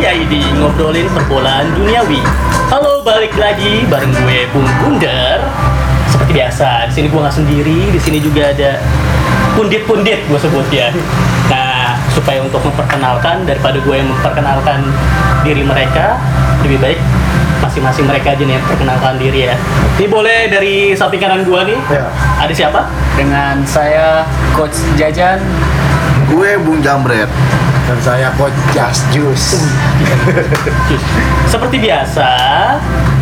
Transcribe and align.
ya 0.00 0.16
ini 0.16 0.40
ngobrolin 0.56 1.04
perbolaan 1.12 1.76
duniawi. 1.76 2.24
Halo, 2.72 3.04
balik 3.04 3.36
lagi 3.36 3.84
bareng 3.84 4.16
gue 4.16 4.48
Bung 4.48 4.64
Bundar. 4.80 5.44
Seperti 6.08 6.32
biasa, 6.40 6.88
di 6.88 6.92
sini 6.96 7.06
gue 7.12 7.20
nggak 7.20 7.36
sendiri, 7.36 7.80
di 7.92 8.00
sini 8.00 8.18
juga 8.18 8.48
ada 8.48 8.80
pundit-pundit 9.60 10.24
gue 10.24 10.40
sebut 10.40 10.64
ya. 10.72 10.88
Nah, 11.52 12.00
supaya 12.16 12.40
untuk 12.40 12.64
memperkenalkan 12.64 13.44
daripada 13.44 13.76
gue 13.76 13.94
yang 13.94 14.08
memperkenalkan 14.08 14.88
diri 15.44 15.68
mereka, 15.68 16.16
lebih 16.64 16.80
baik 16.80 16.98
masing-masing 17.60 18.08
mereka 18.08 18.32
aja 18.32 18.40
nih 18.40 18.56
yang 18.56 18.64
perkenalkan 18.64 19.20
diri 19.20 19.52
ya. 19.52 19.54
Ini 20.00 20.08
boleh 20.08 20.48
dari 20.48 20.96
samping 20.96 21.20
kanan 21.20 21.44
gue 21.44 21.60
nih. 21.68 21.78
Ya. 21.92 22.08
Ada 22.40 22.52
siapa? 22.56 22.88
dengan 23.20 23.60
saya 23.68 24.24
Coach 24.56 24.80
Jajan 24.96 25.44
Gue 26.32 26.56
Bung 26.64 26.80
Jambret 26.80 27.28
dan 27.90 27.98
saya 28.06 28.30
Coach 28.38 28.54
Just 28.70 29.02
Juice. 29.10 29.58
Seperti 31.50 31.82
biasa, 31.82 32.30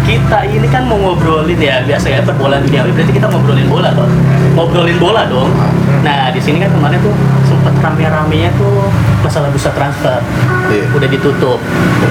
kita 0.04 0.44
ini 0.44 0.68
kan 0.68 0.84
mau 0.84 1.00
ngobrolin 1.00 1.56
ya, 1.56 1.80
biasa 1.80 2.12
ya 2.12 2.20
perbolaan 2.20 2.60
duniawi 2.68 2.92
berarti 2.92 3.16
kita 3.16 3.32
ngobrolin 3.32 3.64
bola 3.64 3.96
toh. 3.96 4.04
Ngobrolin 4.52 5.00
bola 5.00 5.24
dong. 5.24 5.48
Nah, 6.04 6.28
di 6.28 6.40
sini 6.44 6.60
kan 6.60 6.68
kemarin 6.68 7.00
tuh 7.00 7.16
sempat 7.48 7.80
rame-ramenya 7.80 8.52
tuh 8.60 8.92
masalah 9.24 9.48
bursa 9.48 9.72
transfer. 9.72 10.20
Iya. 10.68 10.84
Udah 10.92 11.08
ditutup. 11.08 11.58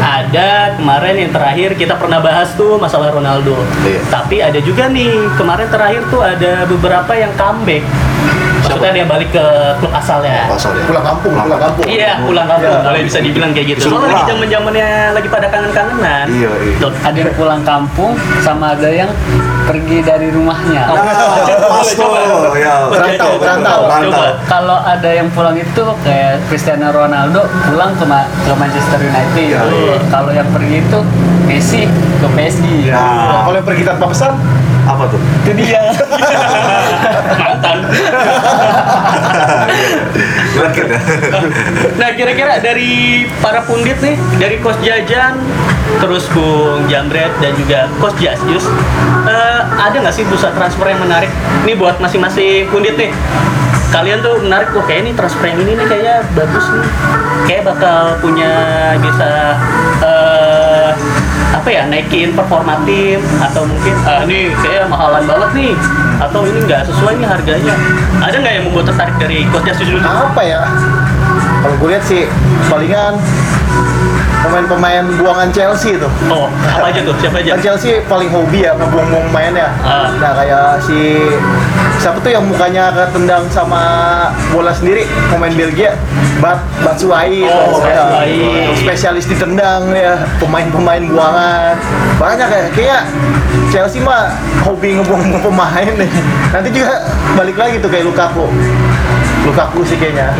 Ada 0.01 0.77
kemarin 0.77 1.15
yang 1.17 1.31
terakhir 1.33 1.69
kita 1.77 1.93
pernah 1.97 2.19
bahas 2.19 2.53
tuh 2.57 2.77
masalah 2.77 3.13
Ronaldo. 3.13 3.55
Iya. 3.85 4.01
Tapi 4.09 4.41
ada 4.41 4.59
juga 4.61 4.89
nih 4.89 5.13
kemarin 5.37 5.67
terakhir 5.69 6.01
tuh 6.09 6.21
ada 6.21 6.65
beberapa 6.65 7.13
yang 7.13 7.31
comeback. 7.37 7.85
Maksudnya 8.57 8.91
dia 8.99 9.05
balik 9.07 9.29
ke 9.31 9.45
klub 9.79 9.93
asalnya. 9.95 10.43
Pasal 10.51 10.75
ya. 10.75 10.83
pulang 10.91 11.05
kampung, 11.05 11.33
pulang 11.39 11.61
kampung. 11.61 11.85
Iya, 11.87 12.11
pulang 12.19 12.47
kampung 12.51 12.67
Iya. 12.67 12.83
boleh 12.83 13.01
bisa 13.07 13.19
dibilang 13.23 13.51
kayak 13.55 13.67
gitu. 13.71 13.87
Soalnya 13.87 14.01
lagi 14.03 14.11
pulang. 14.11 14.27
zaman 14.27 14.47
zamannya 14.51 14.89
lagi 15.15 15.27
pada 15.31 15.47
kangen-kangenan. 15.47 16.25
Iya, 16.27 16.51
iya. 16.51 16.75
Tuh, 16.83 16.91
ada 16.99 17.15
yang 17.17 17.33
pulang 17.39 17.61
kampung 17.63 18.11
sama 18.43 18.75
ada 18.75 18.89
yang 18.91 19.07
pergi 19.63 19.97
dari 20.03 20.27
rumahnya 20.35 20.83
Oh. 20.87 20.95
Pas 20.97 21.89
Coba, 21.95 22.19
tuh, 22.23 22.46
ya. 22.67 22.75
Berantau, 22.87 23.31
berantau, 23.37 23.79
Coba. 23.87 24.25
kalau 24.45 24.77
ada 24.77 25.09
yang 25.09 25.27
pulang 25.31 25.55
itu 25.55 25.83
kayak 26.01 26.43
Cristiano 26.45 26.91
Ronaldo 26.91 27.41
pulang 27.65 27.95
ke, 27.95 28.03
Ma- 28.03 28.27
ke 28.27 28.51
Manchester 28.53 28.99
United 28.99 29.35
iya. 29.39 29.61
kalau 30.07 30.31
yang 30.31 30.47
pergi 30.51 30.79
itu 30.79 30.99
Messi 31.43 31.81
ke 31.87 32.27
PSG 32.27 32.65
Ya. 32.83 32.99
Kalau 33.41 33.55
yang 33.55 33.65
pergi 33.65 33.83
tanpa 33.83 34.05
pesan, 34.07 34.35
Apa 34.87 35.03
tuh? 35.11 35.19
itu 35.19 35.51
dia 35.59 35.83
mantan. 37.43 37.77
Leket 40.57 40.87
ya. 40.87 40.99
Nah, 41.99 42.09
kira-kira 42.15 42.53
dari 42.63 43.25
para 43.43 43.61
pundit 43.67 43.99
nih, 43.99 44.15
dari 44.39 44.55
Coach 44.63 44.79
Jajan, 44.81 45.37
terus 45.99 46.25
Bung 46.31 46.87
Jambret 46.87 47.31
dan 47.43 47.51
juga 47.59 47.91
Coach 47.99 48.17
Jasius, 48.19 48.65
eh, 49.27 49.61
ada 49.75 49.95
nggak 49.99 50.15
sih 50.15 50.23
bursa 50.25 50.51
transfer 50.55 50.87
yang 50.87 51.03
menarik? 51.03 51.29
Nih 51.67 51.75
buat 51.75 51.99
masing-masing 51.99 52.71
pundit 52.71 52.95
nih. 52.95 53.11
Kalian 53.87 54.19
tuh 54.19 54.35
menarik, 54.43 54.67
wah 54.75 54.83
kayak 54.83 55.07
ini 55.07 55.11
transfer 55.15 55.47
yang 55.47 55.63
ini 55.63 55.79
nih 55.79 55.85
kayaknya 55.87 56.15
bagus 56.35 56.65
nih. 56.75 56.89
Kayak 57.47 57.63
bakal 57.71 58.19
punya 58.19 58.51
bisa 58.99 59.55
eh, 60.03 60.16
apa 61.67 61.75
ya 61.75 61.83
naikin 61.91 62.31
performa 62.31 62.79
tim 62.87 63.19
atau 63.43 63.67
mungkin 63.67 63.91
ah 64.07 64.23
ini 64.23 64.55
kayak 64.63 64.87
mahalan 64.87 65.19
banget 65.27 65.51
nih 65.51 65.73
atau 66.23 66.47
ini 66.47 66.63
nggak 66.63 66.87
sesuai 66.87 67.19
nih 67.19 67.27
harganya. 67.27 67.75
Ada 68.23 68.39
nggak 68.39 68.53
yang 68.55 68.65
membuat 68.71 68.87
tertarik 68.87 69.11
dari 69.19 69.43
Coach 69.51 69.75
dulu? 69.83 69.99
apa 69.99 70.41
ya? 70.47 70.63
Kalau 71.59 71.75
gue 71.75 71.89
lihat 71.91 72.07
sih, 72.07 72.23
palingan 72.71 73.19
pemain-pemain 74.39 75.03
buangan 75.17 75.49
Chelsea 75.49 75.95
itu. 75.95 76.07
Oh, 76.27 76.47
apa 76.63 76.89
aja 76.89 76.99
tuh? 77.01 77.15
Siapa 77.17 77.41
aja? 77.41 77.55
Kan 77.55 77.61
Chelsea 77.61 78.01
paling 78.05 78.29
hobi 78.29 78.63
ya 78.63 78.73
ngebuang-buang 78.73 79.25
pemainnya. 79.27 79.67
Ah. 79.81 80.09
Nah 80.15 80.31
kayak 80.33 80.67
si 80.81 81.27
siapa 81.97 82.21
tuh 82.21 82.29
yang 82.29 82.45
mukanya 82.45 82.93
ketendang 82.93 83.49
sama 83.49 83.81
bola 84.49 84.69
sendiri 84.69 85.01
pemain 85.27 85.49
Belgia 85.49 85.97
Bat 86.37 86.61
Batshuayi 86.85 87.41
Oh, 87.43 87.81
ya. 87.81 88.05
Batshuayi. 88.05 88.69
spesialis 88.77 89.25
ditendang 89.25 89.89
ya 89.89 90.13
pemain-pemain 90.37 91.01
buangan 91.09 91.73
banyak 92.21 92.47
ya 92.47 92.63
kayak 92.69 93.01
Chelsea 93.73 93.97
mah 93.99 94.29
hobi 94.61 94.93
ngebuang 94.93 95.41
pemain 95.41 95.89
nih 95.89 96.09
nanti 96.53 96.69
juga 96.69 97.01
balik 97.33 97.57
lagi 97.57 97.81
tuh 97.81 97.89
kayak 97.89 98.05
Lukaku 98.05 98.45
Lukaku 99.47 99.79
sih 99.81 99.95
kayaknya 99.95 100.35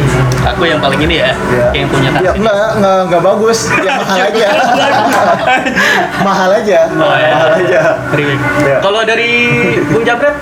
Aku 0.46 0.64
yang 0.64 0.78
paling 0.78 1.00
ini 1.00 1.16
ya, 1.18 1.32
Ya. 1.48 1.68
yang 1.74 1.88
punya 1.88 2.12
Ya, 2.14 2.30
kasih. 2.30 2.40
enggak, 2.40 2.56
enggak, 2.76 2.98
enggak 3.08 3.22
bagus. 3.24 3.60
Ya 3.78 3.94
mahal 4.02 4.20
aja. 4.22 4.48
mahal 6.26 6.50
aja. 6.54 6.80
Oh, 6.92 7.16
ya. 7.16 7.30
Mahal 7.32 7.50
aja. 7.58 7.82
Ya. 8.62 8.78
Kalau 8.80 9.02
dari 9.02 9.32
Bung 9.88 10.04
Jabret, 10.04 10.36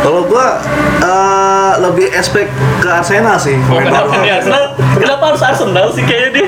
Kalau 0.00 0.24
gua 0.24 0.56
eh, 0.98 1.72
lebih 1.78 2.08
expect 2.10 2.48
ke 2.80 2.88
Arsenal 2.88 3.36
sih. 3.36 3.52
oh, 3.60 3.76
kenapa 3.76 4.16
Arsenal? 4.16 4.64
Kenapa 4.96 5.22
harus 5.28 5.42
Arsenal 5.42 5.86
sih 5.92 6.02
kayaknya 6.02 6.30
dia? 6.32 6.46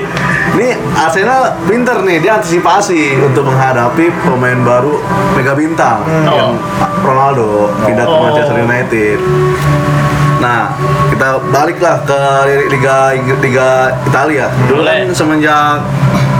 Ini 0.53 0.67
Arsenal 0.95 1.41
pinter 1.63 2.01
nih, 2.01 2.17
dia 2.19 2.33
antisipasi 2.35 3.13
untuk 3.19 3.45
menghadapi 3.45 4.09
pemain 4.21 4.57
baru 4.59 4.97
Mega 5.33 5.53
Bintang 5.53 6.01
yang 6.23 6.57
Ronaldo 6.99 7.69
pindah 7.83 8.03
ke 8.03 8.11
Oh. 8.11 8.21
Manchester 8.23 8.57
United. 8.59 9.17
Nah, 10.43 10.75
kita 11.07 11.39
baliklah 11.55 12.03
ke 12.03 12.19
Liga 12.67 13.15
Liga 13.39 13.95
Italia. 14.03 14.51
Dulu 14.67 14.83
kan 14.83 15.07
semenjak 15.15 15.79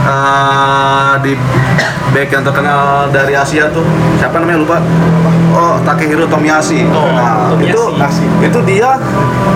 eh, 0.04 1.12
di 1.24 1.32
back 2.12 2.28
yang 2.28 2.44
terkenal 2.44 3.08
dari 3.08 3.32
Asia 3.32 3.72
tuh 3.72 3.80
siapa 4.20 4.44
namanya 4.44 4.60
lupa? 4.60 4.76
Oh 5.56 5.80
Takehiro 5.88 6.28
Tomiyasu. 6.28 6.84
Oh, 6.92 7.08
nah 7.16 7.48
Tomiyasu. 7.48 7.96
itu 8.44 8.52
itu 8.52 8.58
dia 8.68 9.00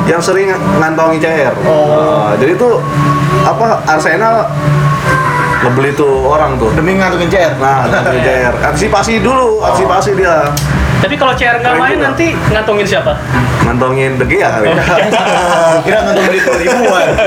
yang 0.08 0.22
sering 0.24 0.48
ngantongi 0.80 1.20
CR 1.20 1.52
Nah, 1.68 2.32
jadi 2.40 2.56
tuh 2.56 2.80
apa 3.44 3.84
Arsenal 3.84 4.48
ngebeli 5.60 5.92
tuh 5.92 6.24
orang 6.24 6.56
tuh. 6.56 6.72
Demi 6.72 6.96
ngantongin 6.96 7.28
CR. 7.28 7.52
nah 7.60 7.84
ngantongi 7.84 8.24
CR 8.24 8.54
antisipasi 8.72 9.20
dulu 9.20 9.60
antisipasi 9.60 10.16
dia 10.16 10.48
Tapi 10.98 11.14
kalau 11.14 11.30
CR 11.32 11.56
nggak 11.56 11.74
main 11.74 11.94
juga. 11.94 12.06
nanti 12.08 12.26
ngantongin 12.48 12.82
siapa? 12.84 13.12
ngantongin 13.60 14.16
De 14.16 14.24
Gea 14.24 14.48
kali 14.50 14.66
Kira 15.84 15.98
ngantongin 16.02 16.30
di 16.32 16.40
ribuan. 16.58 17.06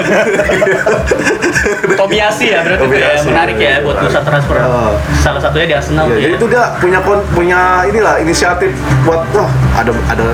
Tomiyasu 1.93 2.43
ya 2.43 2.59
berarti 2.61 2.83
itu 2.83 2.95
ya 2.95 3.07
Tomiyasu. 3.07 3.25
menarik 3.29 3.57
ya 3.57 3.73
buat 3.79 3.95
Menarik. 3.95 4.09
bursa 4.09 4.21
transfer. 4.21 4.55
Oh. 4.59 4.93
Salah 5.15 5.39
satunya 5.39 5.65
di 5.67 5.75
Arsenal 5.75 6.03
Ya, 6.03 6.09
tuh 6.09 6.17
jadi 6.17 6.27
ya. 6.27 6.37
itu 6.37 6.45
dia 6.47 6.63
punya 6.77 6.99
punya 7.31 7.59
inilah 7.85 8.15
inisiatif 8.17 8.71
buat 9.03 9.21
wah 9.31 9.49
ada 9.73 9.91
ada 10.07 10.25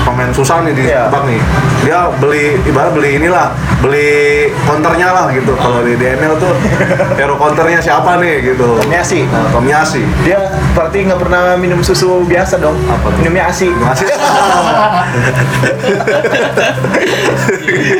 pemain 0.00 0.30
susah 0.30 0.62
nih 0.62 0.72
di 0.72 0.82
Iya. 0.84 1.06
tebak 1.06 1.22
nih. 1.24 1.40
Dia 1.80 1.98
beli 2.14 2.44
ibarat 2.62 2.92
beli 2.92 3.16
inilah, 3.16 3.48
beli 3.80 4.10
counternya 4.62 5.08
lah 5.10 5.26
gitu. 5.30 5.52
Kalau 5.54 5.80
di 5.80 5.94
DML 5.94 6.36
tuh 6.36 6.52
hero 7.18 7.34
counternya 7.34 7.78
siapa 7.78 8.16
nih 8.16 8.50
gitu. 8.50 8.76
Tomiyasu. 8.78 9.24
Nah, 9.26 9.48
Tomiyasu. 9.50 10.02
Dia 10.20 10.38
berarti 10.70 11.04
nggak 11.04 11.18
pernah 11.18 11.40
minum 11.54 11.80
susu 11.80 12.22
biasa 12.22 12.58
dong. 12.58 12.76
Apa 12.86 13.06
tuh? 13.06 13.18
Minumnya 13.18 13.48
ASI. 13.48 13.68
Masih 13.72 14.06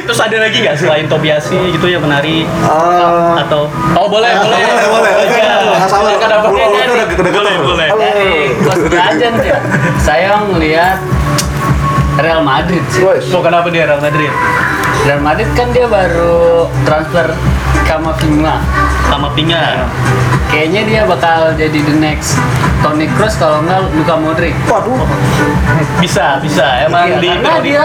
Terus 0.02 0.20
ada 0.20 0.36
lagi 0.38 0.56
nggak 0.58 0.76
selain 0.76 1.06
Tomiyasu 1.06 1.56
gitu 1.70 1.86
yang 1.86 2.02
menarik 2.02 2.44
Eh, 2.46 3.32
atau 3.38 3.66
Oh 3.94 4.06
boleh 4.06 4.30
boleh 4.36 4.58
boleh, 4.60 4.86
boleh. 4.88 5.12
Ya, 5.30 5.56
Pulau- 5.86 6.16
kayaknya 6.16 6.38
pulau 6.42 6.66
udah 6.66 6.84
nih. 6.86 7.00
deket-deketan 7.04 7.34
Boleh 7.34 7.52
loh. 7.52 7.64
boleh. 7.66 7.88
Halo. 7.88 8.00
dari 8.00 8.32
Coach 8.60 8.84
Jajan 8.88 9.34
ya 9.40 9.58
saya 9.98 10.30
ngelihat 10.44 10.98
Real 12.20 12.42
Madrid 12.42 12.84
sih. 12.88 13.02
Oh 13.04 13.40
kenapa 13.40 13.68
dia 13.68 13.88
Real 13.88 14.00
Madrid? 14.00 14.30
Real 15.00 15.20
Madrid 15.20 15.48
kan 15.56 15.72
dia 15.72 15.88
baru 15.88 16.68
transfer 16.84 17.32
Kamavinga 17.88 18.60
Sama 19.08 19.32
Pinga. 19.32 19.88
kayaknya 20.46 20.82
dia 20.84 21.00
bakal 21.02 21.56
jadi 21.56 21.78
the 21.80 21.96
next 21.96 22.36
Toni 22.80 23.04
Kroos 23.12 23.36
kalau 23.36 23.60
nggak 23.60 23.92
Luka 23.92 24.16
Modric. 24.16 24.56
Waduh. 24.64 25.04
Bisa 26.00 26.40
bisa. 26.40 26.64
Emang 26.80 27.12
Iya, 27.12 27.16
di 27.20 27.28
karena 27.28 27.54
dia 27.60 27.84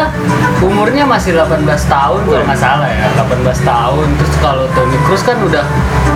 umurnya 0.64 1.04
masih 1.04 1.36
18 1.36 1.68
tahun 1.86 2.20
kalau 2.24 2.44
nggak 2.48 2.56
salah 2.60 2.88
ya. 2.88 3.12
18 3.20 3.44
tahun. 3.60 4.08
Terus 4.16 4.34
kalau 4.40 4.66
Toni 4.72 4.98
Kroos 5.04 5.24
kan 5.24 5.36
udah 5.44 5.66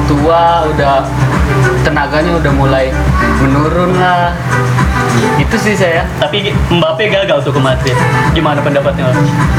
tua 0.08 0.64
udah 0.72 1.04
tenaganya 1.84 2.40
udah 2.40 2.52
mulai 2.56 2.88
menurun 3.44 4.00
lah 4.00 4.32
itu 5.38 5.56
sih 5.56 5.74
saya 5.74 6.06
Tapi 6.18 6.52
Mbappe 6.70 7.04
gagal 7.06 7.42
tuh 7.42 7.50
ke 7.50 7.58
Madrid. 7.58 7.96
Gimana 8.32 8.60
pendapatnya? 8.60 9.10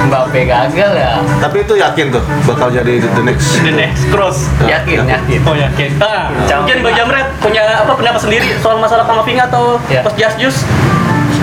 Mbappe 0.02 0.40
gagal 0.42 0.92
ya 0.92 1.18
Tapi 1.38 1.56
itu 1.60 1.74
yakin 1.74 2.06
tuh 2.10 2.22
bakal 2.44 2.68
jadi 2.68 3.00
the 3.00 3.22
next. 3.22 3.60
The 3.60 3.72
next 3.72 4.06
cross. 4.08 4.46
yakin 4.62 5.04
yakin 5.04 5.40
Oh 5.42 5.54
yakin. 5.54 5.90
Ah, 5.98 6.28
mungkin 6.56 6.76
Bang 6.80 6.94
Jamret 6.94 7.26
punya 7.38 7.62
apa 7.76 7.92
pendapat 7.92 8.20
sendiri 8.20 8.46
soal 8.58 8.78
masalah 8.78 9.04
Kamavinga 9.04 9.46
atau 9.46 9.76
Ya. 9.86 10.00
Coach 10.02 10.16
Just 10.16 10.36
Jus? 10.36 10.56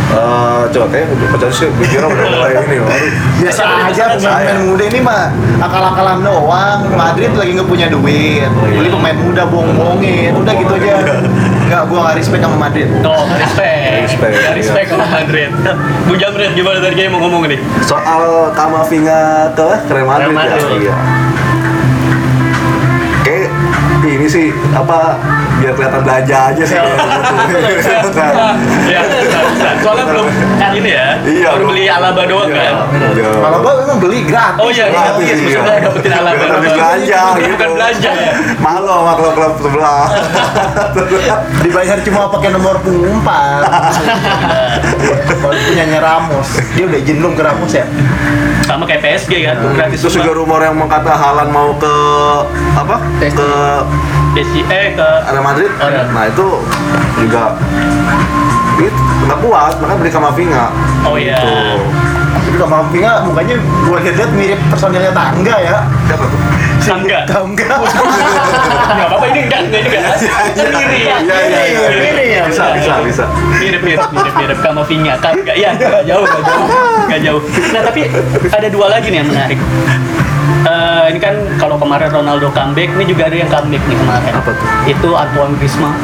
Eh, 0.07 0.61
coba 0.71 0.87
kayak 0.87 1.03
pacar 1.27 1.51
sih 1.51 1.67
pikiran 1.75 2.07
udah 2.07 2.27
mulai 2.31 2.55
ini 2.57 2.79
loh. 2.79 2.87
biasa 3.37 3.59
Saya- 3.59 3.91
aja 3.91 4.03
pemain 4.15 4.59
muda 4.63 4.83
ini 4.87 4.99
mah 4.99 5.27
akal-akalan 5.59 6.23
doang 6.23 6.79
Madrid 6.89 7.35
lagi 7.35 7.51
nggak 7.53 7.67
punya 7.67 7.87
duit 7.87 8.47
beli 8.71 8.87
pemain 8.87 9.13
muda 9.13 9.43
bohong-bohongin 9.45 10.31
udah 10.33 10.53
gitu 10.55 10.73
aja 10.73 10.95
nggak 11.67 11.81
gua 11.85 11.99
nggak 12.01 12.15
respect 12.17 12.41
sama 12.41 12.57
Madrid 12.57 12.87
Oh, 13.03 13.23
respect. 13.33 13.75
Respect, 14.07 14.33
Ya, 14.33 14.51
respect 14.53 14.87
sama 14.89 15.05
Madrid. 15.05 15.49
Bu 16.05 16.15
Jamret 16.15 16.51
gimana 16.53 16.79
tadi 16.79 16.95
kayak 16.95 17.11
mau 17.11 17.19
ngomong 17.19 17.43
nih? 17.45 17.59
Soal 17.81 18.23
Kamavinga 18.51 19.51
ke 19.51 19.67
Real 19.85 20.05
Madrid, 20.05 20.25
Real 20.25 20.33
Madrid. 20.33 20.63
ya. 20.63 20.71
Iya. 20.79 20.95
Kayak 24.07 24.23
ini 24.23 24.27
sih 24.31 24.47
apa 24.71 25.19
biar 25.59 25.75
kelihatan 25.75 25.99
belanja 25.99 26.37
aja 26.55 26.63
sih 26.63 26.79
gitu. 26.79 26.95
Nah, 28.15 28.55
ya, 28.95 29.03
bisa, 29.03 29.39
bisa. 29.51 29.69
Soalnya 29.83 30.05
belum 30.07 30.27
ini 30.79 30.89
ya. 30.95 31.07
Iya, 31.27 31.49
baru 31.59 31.65
beli 31.75 31.83
Alaba 31.91 32.23
doang 32.23 32.47
kan. 32.47 32.87
Iya. 32.95 33.27
gua 33.35 33.73
memang 33.83 33.99
beli 33.99 34.23
gratis 34.23 34.63
Oh 34.63 34.71
iya, 34.71 34.87
Gratis, 34.87 35.27
iya. 35.43 35.59
Maksudnya 35.59 35.83
dapetin 35.83 36.13
Alaba 36.15 36.43
habis 36.55 36.71
belanja 36.71 37.19
Bukan 37.19 37.35
gitu. 37.43 37.51
Bukan 37.51 37.69
belanja 37.75 38.11
ya. 38.15 38.31
Malu 38.63 38.87
sama 38.95 39.13
klub-klub 39.19 39.53
sebelah. 39.59 40.05
dibayar 41.67 41.97
cuma 42.03 42.31
pakai 42.31 42.49
nomor 42.55 42.79
punggung 42.79 43.19
empat 43.19 43.67
kalau 45.41 45.55
punyanya 45.67 45.99
Ramos 45.99 46.47
dia 46.73 46.85
udah 46.87 46.99
izin 46.99 47.17
belum 47.19 47.33
ke 47.35 47.43
Ramos 47.43 47.71
ya 47.73 47.85
Sama 48.67 48.83
kayak 48.83 48.99
PSG 48.99 49.31
kan, 49.47 49.55
gratis 49.75 50.03
Terus 50.03 50.15
juga 50.19 50.31
rumor 50.35 50.59
yang 50.59 50.75
mengkata 50.75 51.15
Halan 51.15 51.49
mau 51.55 51.71
ke 51.79 51.93
apa? 52.75 52.99
PSG. 53.23 53.39
Ke 53.39 53.49
PSG 54.35 54.55
eh 54.69 54.93
ke 54.93 55.07
Real 55.27 55.41
Madrid. 55.43 55.71
Oh, 55.81 55.89
iya. 55.89 56.03
Nah 56.13 56.23
itu 56.29 56.47
juga 57.17 57.57
itu 58.77 58.93
nggak 59.25 59.39
kuat, 59.41 59.73
makanya 59.81 59.97
beli 59.97 60.11
Kamavinga. 60.13 60.65
Oh 61.03 61.15
iya. 61.17 61.37
Gitu. 61.41 61.81
tapi 62.37 62.57
Kamavinga 62.61 63.13
mukanya 63.25 63.55
gua 63.83 63.97
lihat 63.97 64.29
mirip 64.37 64.59
personilnya 64.69 65.09
Tangga 65.09 65.55
ya 65.57 65.77
Siapa 66.05 66.23
tuh? 66.29 66.39
Tangga. 66.85 67.19
Tangga 67.25 67.65
Enggak 68.93 69.07
apa-apa 69.09 69.25
ini 69.33 69.39
enggak 69.49 69.59
enggak 69.67 69.81
juga. 69.83 69.99
Sendiri 70.53 70.99
ya. 71.09 71.15
Iya 71.19 71.37
iya 71.49 71.61
iya. 71.65 71.87
Ini 71.91 72.23
ya, 72.37 72.41
Bisa 72.47 72.63
bisa 72.77 72.93
bisa. 73.03 73.25
Mirip 73.57 73.81
mirip 73.81 74.05
mirip 74.13 74.33
mirip 74.37 74.59
Kamavinga 74.61 75.17
kan 75.17 75.33
enggak 75.33 75.57
ya 75.57 75.73
enggak 75.73 76.05
jauh 76.05 76.23
enggak 76.23 76.43
jauh 76.45 76.67
enggak 77.09 77.19
jauh. 77.25 77.41
Nah 77.73 77.81
tapi 77.81 78.01
ada 78.53 78.67
dua 78.69 78.85
lagi 78.93 79.07
nih 79.09 79.17
yang 79.25 79.27
menarik. 79.27 79.59
Eh, 80.47 81.03
ini 81.11 81.19
kan 81.19 81.35
kalau 81.59 81.75
kemarin 81.75 82.11
Ronaldo 82.11 82.47
comeback, 82.51 82.91
ini 82.95 83.05
juga 83.07 83.27
ada 83.27 83.35
yang 83.35 83.49
comeback 83.51 83.83
nih 83.87 83.97
kemarin. 83.99 84.31
Apa 84.35 84.49
tuh? 84.51 84.67
Itu 84.87 85.09
Antoine 85.11 85.53
Griezmann. 85.59 85.95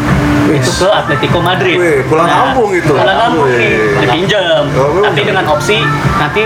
Itu 0.47 0.71
ke 0.83 0.87
Atletico 0.87 1.39
Madrid. 1.39 1.77
Nah, 1.79 1.83
Wih, 1.83 1.99
pulang 2.07 2.29
kampung 2.29 2.69
itu. 2.71 2.91
Pulang 2.91 3.19
kampung 3.19 3.47
nih, 3.49 3.71
Wih. 3.71 4.01
dipinjam. 4.03 4.63
Oh, 4.75 5.03
Tapi 5.03 5.19
udah. 5.19 5.27
dengan 5.27 5.45
opsi 5.47 5.77
nanti 6.19 6.43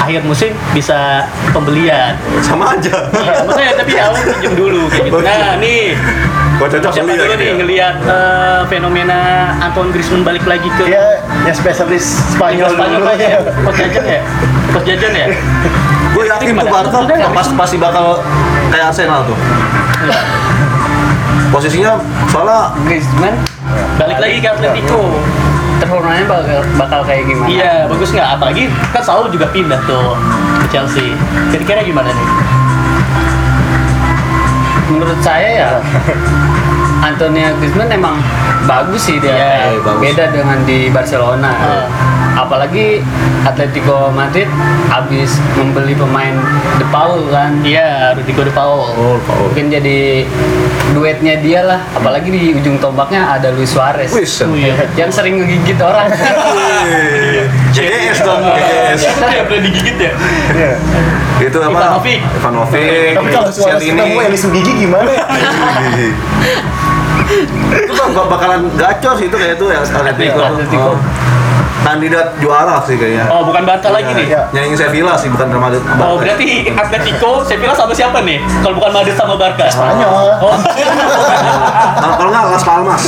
akhir 0.00 0.20
musim 0.22 0.50
bisa 0.70 1.26
pembelian. 1.50 2.14
Sama 2.42 2.74
aja. 2.78 3.10
Iya, 3.10 3.32
makanya 3.44 3.74
tapi 3.82 3.92
awal 3.98 4.22
pinjam 4.22 4.52
dulu 4.54 4.82
kayak 4.90 5.04
gitu. 5.10 5.18
Nah, 5.20 5.54
nih 5.58 5.82
Gua 6.60 6.68
cocok 6.68 6.92
siapa 6.92 7.08
beli 7.08 7.16
dulu 7.16 7.24
ya, 7.24 7.28
nih 7.30 7.40
gitu 7.40 7.48
ya. 7.48 7.56
ngelihat 7.56 7.94
eh, 8.04 8.60
fenomena 8.68 9.18
Antoine 9.64 9.90
Griezmann 9.96 10.20
balik 10.20 10.44
lagi 10.44 10.68
ke 10.76 10.92
yang 10.92 11.56
spesialis 11.56 12.20
Spanyol 12.36 12.76
Spanyol 12.76 13.00
dulu 13.00 13.12
ya? 13.16 13.40
Coach 13.64 13.80
Jajan 13.80 14.04
ya? 14.04 14.20
Coach 14.70 14.86
Jajan 14.86 15.12
ya? 15.12 15.26
Gue 16.14 16.24
yakin 16.26 16.54
tuh? 16.58 16.68
Barca 16.70 16.98
pas 17.34 17.48
pasti 17.54 17.76
bakal 17.78 18.22
kayak 18.70 18.90
Arsenal 18.90 19.26
tuh. 19.26 19.38
Posisinya 21.50 21.98
soalnya 22.30 22.70
Griezmann 22.86 23.34
Balik 23.98 24.18
lagi 24.22 24.36
ke 24.38 24.48
Atletico. 24.48 25.18
terhormatnya 25.80 26.28
bakal, 26.28 26.60
bakal 26.76 27.00
kayak 27.08 27.24
gimana? 27.24 27.48
Iya, 27.48 27.74
bagus 27.88 28.12
nggak? 28.12 28.28
Apalagi 28.36 28.68
kan 28.92 29.00
Saul 29.00 29.32
juga 29.32 29.48
pindah 29.48 29.80
tuh 29.88 30.12
ke 30.60 30.66
Chelsea. 30.68 31.16
Kira-kira 31.48 31.80
gimana 31.80 32.12
nih? 32.12 32.28
Menurut 34.92 35.20
saya 35.24 35.48
ya 35.48 35.70
Antonio 37.00 37.56
Griezmann 37.56 37.88
emang 37.88 38.20
bagus 38.68 39.08
sih 39.08 39.16
dia. 39.24 39.32
Iya, 39.32 39.52
iya, 39.72 39.80
bagus. 39.80 40.02
Beda 40.04 40.24
dengan 40.28 40.58
di 40.68 40.78
Barcelona. 40.92 41.50
Iya. 41.56 41.84
Apalagi 42.36 43.02
Atletico 43.42 44.12
Madrid 44.12 44.46
habis 44.86 45.38
membeli 45.56 45.96
pemain 45.96 46.34
De 46.76 46.86
Paul 46.92 47.26
kan. 47.30 47.56
Iya, 47.64 48.14
Rodrigo 48.14 48.42
de 48.44 48.52
Paul. 48.52 48.92
Oh, 48.94 49.16
Paul. 49.24 49.50
Mungkin 49.50 49.72
jadi 49.72 50.24
duetnya 50.92 51.34
dia 51.40 51.60
lah. 51.64 51.80
Apalagi 51.94 52.28
di 52.30 52.42
ujung 52.54 52.76
tombaknya 52.78 53.38
ada 53.38 53.50
Luis 53.54 53.70
Suarez. 53.72 54.12
Oh, 54.12 54.54
iya. 54.54 54.74
Yang 54.94 55.10
sering 55.20 55.40
ngegigit 55.40 55.78
orang. 55.80 56.10
JS 57.72 58.18
dong, 58.26 58.42
JS. 58.44 58.98
Siapa 59.00 59.24
tuh 59.24 59.34
yang 59.34 59.46
pernah 59.48 59.62
digigit 59.64 59.96
ya? 59.98 60.12
Iya. 60.54 60.72
Itu 61.40 61.58
apa? 61.64 61.70
Ivanovic. 61.72 62.20
Ivanovic. 62.36 63.14
tapi 63.16 63.28
kalau 63.32 63.50
Suarez 63.50 63.82
ketemu 63.82 64.18
Elis 64.28 64.44
Gigi 64.50 64.72
gimana 64.86 65.10
ya? 65.10 65.24
itu 67.86 67.92
bak- 67.94 68.28
bakalan 68.28 68.62
gacor 68.74 69.14
sih 69.18 69.26
itu 69.30 69.36
kayak 69.36 69.54
itu 69.58 69.66
ya 69.70 69.80
Atletico. 69.82 70.40
Atletico. 70.42 70.92
Kandidat 71.80 72.36
juara 72.38 72.76
sih 72.84 72.94
kayaknya. 73.00 73.26
Oh, 73.32 73.42
bukan 73.42 73.62
Barca 73.64 73.88
lagi 73.88 74.12
nih. 74.12 74.26
Iya. 74.30 74.42
Nyanyi 74.52 74.76
Sevilla 74.76 75.14
sih 75.16 75.32
bukan 75.32 75.48
Real 75.48 75.62
Madrid. 75.62 75.82
Oh, 75.96 76.20
berarti 76.20 76.68
Atletico, 76.70 77.40
Sevilla 77.42 77.74
sama 77.74 77.92
siapa 77.96 78.20
nih? 78.22 78.38
Kalau 78.60 78.74
bukan 78.76 78.92
Madrid 78.92 79.14
sama 79.16 79.34
Barca? 79.40 79.66
Spanyol 79.72 80.12
Oh, 80.44 80.54
Nah, 82.00 82.16
kalau 82.16 82.30
nggak 82.32 82.44
Las 82.52 82.64
Palmas. 82.64 83.02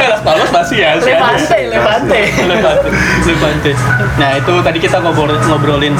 Las 0.00 0.22
Palmas 0.24 0.50
masih 0.52 0.76
ya. 0.80 0.90
Levante, 0.96 1.58
Levante. 1.68 2.20
Levante. 2.48 2.88
Levante. 3.28 3.72
Nah, 4.16 4.30
itu 4.36 4.54
tadi 4.64 4.78
kita 4.80 4.96
ngobrol 5.00 5.36
ngobrolin. 5.48 5.94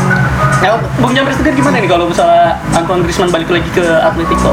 Nah, 0.63 0.79
Bung 1.01 1.13
Jamret 1.13 1.37
sendiri 1.37 1.59
gimana 1.59 1.81
nih 1.83 1.91
kalau 1.91 2.07
misalnya 2.09 2.57
Antoine 2.73 3.03
Griezmann 3.05 3.31
balik 3.33 3.49
lagi 3.51 3.69
ke 3.75 3.85
Atletico? 3.85 4.53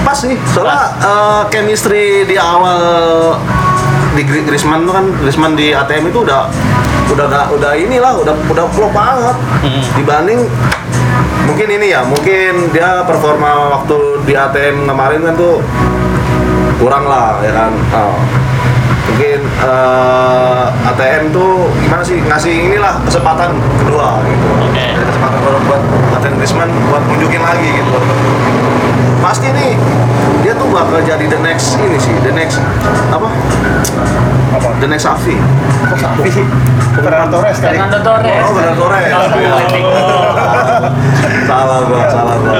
Pas 0.00 0.16
sih, 0.16 0.34
soalnya 0.50 0.90
eh, 1.00 1.42
chemistry 1.52 2.24
di 2.26 2.34
awal 2.34 2.80
di 4.20 4.28
Gri- 4.28 4.44
Griezmann 4.44 4.84
tuh 4.84 4.92
kan 4.92 5.08
Griezmann 5.16 5.56
di 5.56 5.72
ATM 5.72 6.12
itu 6.12 6.20
udah 6.20 6.44
udah 7.08 7.24
nggak 7.24 7.46
udah 7.56 7.72
inilah 7.74 8.12
udah 8.14 8.36
udah 8.46 8.64
klop 8.68 8.92
banget 8.92 9.32
Hmm. 9.64 9.80
dibanding 9.96 10.40
mungkin 11.42 11.68
ini 11.70 11.86
ya 11.88 12.04
mungkin 12.04 12.68
dia 12.68 13.00
performa 13.02 13.48
waktu 13.72 13.96
di 14.28 14.36
ATM 14.36 14.84
kemarin 14.84 15.24
kan 15.24 15.34
tuh 15.34 15.64
kurang 16.76 17.08
lah 17.08 17.40
ya 17.40 17.52
kan 17.54 17.72
Oh. 17.90 18.20
Mungkin 19.08 19.38
eh, 19.42 20.88
ATM 20.90 21.32
tuh 21.32 21.68
gimana 21.80 22.02
sih 22.04 22.18
ngasih 22.20 22.54
inilah 22.70 23.00
kesempatan 23.06 23.56
kedua 23.80 24.20
gitu 24.26 24.46
Oke. 24.64 24.84
Ada 24.96 25.04
kesempatan 25.08 25.36
kedua 25.40 25.58
buat 25.68 25.82
ATM 26.20 26.34
Griezmann 26.36 26.70
buat 26.92 27.02
nunjukin 27.08 27.42
lagi 27.42 27.68
gitu 27.80 27.98
pasti 29.20 29.52
nih 29.52 29.76
dia 30.40 30.56
tuh 30.56 30.64
bakal 30.72 30.96
jadi 31.04 31.28
the 31.28 31.40
next 31.44 31.76
ini 31.76 32.00
sih 32.00 32.16
the 32.24 32.32
next 32.32 32.56
apa 33.12 33.28
apa 34.56 34.68
the 34.80 34.88
next 34.88 35.04
Safi 35.04 35.36
kok 35.92 35.98
sapi 36.00 36.32
Fernando 36.96 37.36
Torres 37.36 37.60
kali 37.60 37.76
Fernando 37.76 38.00
Torres. 38.00 38.42
oh 38.48 38.52
benar 38.56 38.74
Torres 38.80 39.12
salah 41.50 41.78
gua 41.86 42.06
salah 42.06 42.36
gua. 42.38 42.54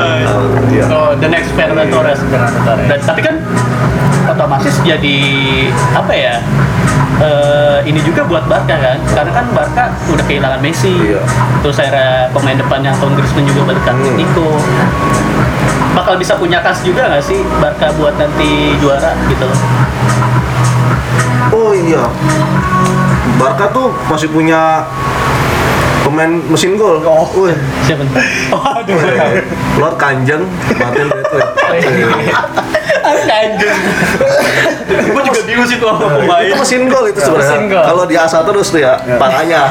Iya. 0.71 0.85
Oh, 0.91 1.11
the 1.19 1.29
next 1.31 1.51
Fernando 1.55 1.85
Torres. 1.87 2.19
Fernando 2.27 2.61
Torres. 2.67 3.03
Tapi 3.07 3.21
kan 3.23 3.35
otomatis 4.51 4.83
jadi 4.83 5.19
apa 5.95 6.11
ya? 6.11 6.43
eh, 7.23 7.79
ini 7.87 8.03
juga 8.03 8.27
buat 8.27 8.51
Barca 8.51 8.75
kan, 8.75 8.99
karena 9.07 9.31
kan 9.31 9.47
Barca 9.55 9.95
udah 10.11 10.25
kehilangan 10.27 10.59
Messi. 10.59 10.91
Iya. 10.91 11.23
Terus 11.63 11.79
akhirnya 11.79 12.27
pemain 12.35 12.59
depan 12.59 12.83
yang 12.83 12.97
Tom 12.99 13.15
Griezmann 13.15 13.47
juga 13.47 13.63
balik 13.63 13.79
ke 13.87 13.93
Hmm. 13.93 14.03
Atletico. 14.03 14.49
Bakal 15.93 16.19
bisa 16.19 16.35
punya 16.35 16.59
kas 16.59 16.83
juga 16.83 17.07
nggak 17.07 17.23
sih 17.23 17.47
Barca 17.63 17.95
buat 17.95 18.19
nanti 18.19 18.75
juara 18.83 19.15
gitu 19.29 19.47
loh? 19.47 19.59
oh 21.51 21.75
iya 21.75 22.07
Barca 23.35 23.67
tuh 23.71 23.91
masih 24.07 24.31
punya 24.31 24.87
pemain 26.03 26.31
mesin 26.47 26.75
gol 26.75 26.99
Oh. 27.03 27.27
Wih. 27.37 27.55
Siapa? 27.85 28.03
nih? 28.07 28.15
Oh, 28.51 28.59
aduh. 28.59 28.99
Lord 29.77 29.95
Kanjeng 29.95 30.43
Martin 30.75 31.07
Braithwaite 31.07 31.55
Anjir. 33.27 33.75
Gue 35.11 35.23
juga 35.23 35.41
bingung 35.45 35.67
sih 35.67 35.77
tuh 35.77 35.89
sama 35.89 36.07
pemain. 36.17 36.43
itu 36.43 36.55
mesin 36.55 36.83
gol 36.87 37.05
itu 37.07 37.21
sebenarnya 37.21 37.59
kalau 37.83 38.05
di 38.05 38.17
asa 38.17 38.43
terus 38.43 38.69
tuh 38.69 38.81
ya 38.81 38.97
parahnya 39.17 39.61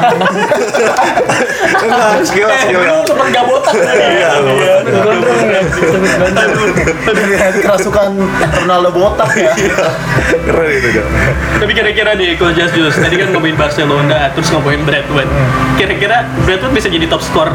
enggak 1.80 2.24
skill 2.24 2.48
Eh, 2.50 2.60
skill 2.66 2.80
dulu 2.82 2.96
sempet 3.06 3.26
gak 3.30 3.44
botak 3.46 3.74
tadi. 3.74 4.04
Iya, 4.20 4.30
lu. 4.42 4.52
Gondrong 4.90 5.40
ya. 5.46 5.60
Dari 7.06 7.58
kerasukan 7.60 8.10
Ronaldo 8.60 8.90
botak 8.92 9.30
ya. 9.34 9.52
Keren 10.44 10.70
itu 10.70 10.88
kan. 10.92 11.06
Tapi 11.60 11.72
kira-kira 11.72 12.10
nih 12.14 12.36
Coach 12.36 12.56
Just 12.56 12.74
Just, 12.74 12.98
tadi 12.98 13.16
kan 13.16 13.32
ngomongin 13.32 13.56
Barcelona, 13.56 14.28
terus 14.32 14.50
ngomongin 14.50 14.82
Bradwood. 14.84 15.28
Kira-kira 15.76 16.26
Bradwood 16.44 16.72
bisa 16.74 16.88
jadi 16.88 17.06
top 17.06 17.22
skor 17.22 17.48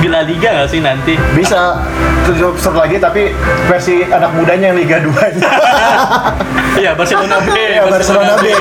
di 0.00 0.08
La 0.08 0.22
Liga 0.22 0.52
nggak 0.52 0.68
sih 0.70 0.80
nanti? 0.80 1.16
Bisa 1.34 1.80
terus 2.24 2.58
seru 2.58 2.76
lagi 2.76 2.96
tapi 2.98 3.32
versi 3.66 4.02
anak 4.04 4.32
mudanya 4.32 4.72
yang 4.72 4.78
Liga 4.78 4.96
2 5.02 5.12
nya. 5.35 5.35
Iya, 6.76 6.92
Barcelona 6.92 7.40
B. 7.40 7.48
Ya, 7.56 7.82
Barcelona 7.88 8.34
B. 8.36 8.52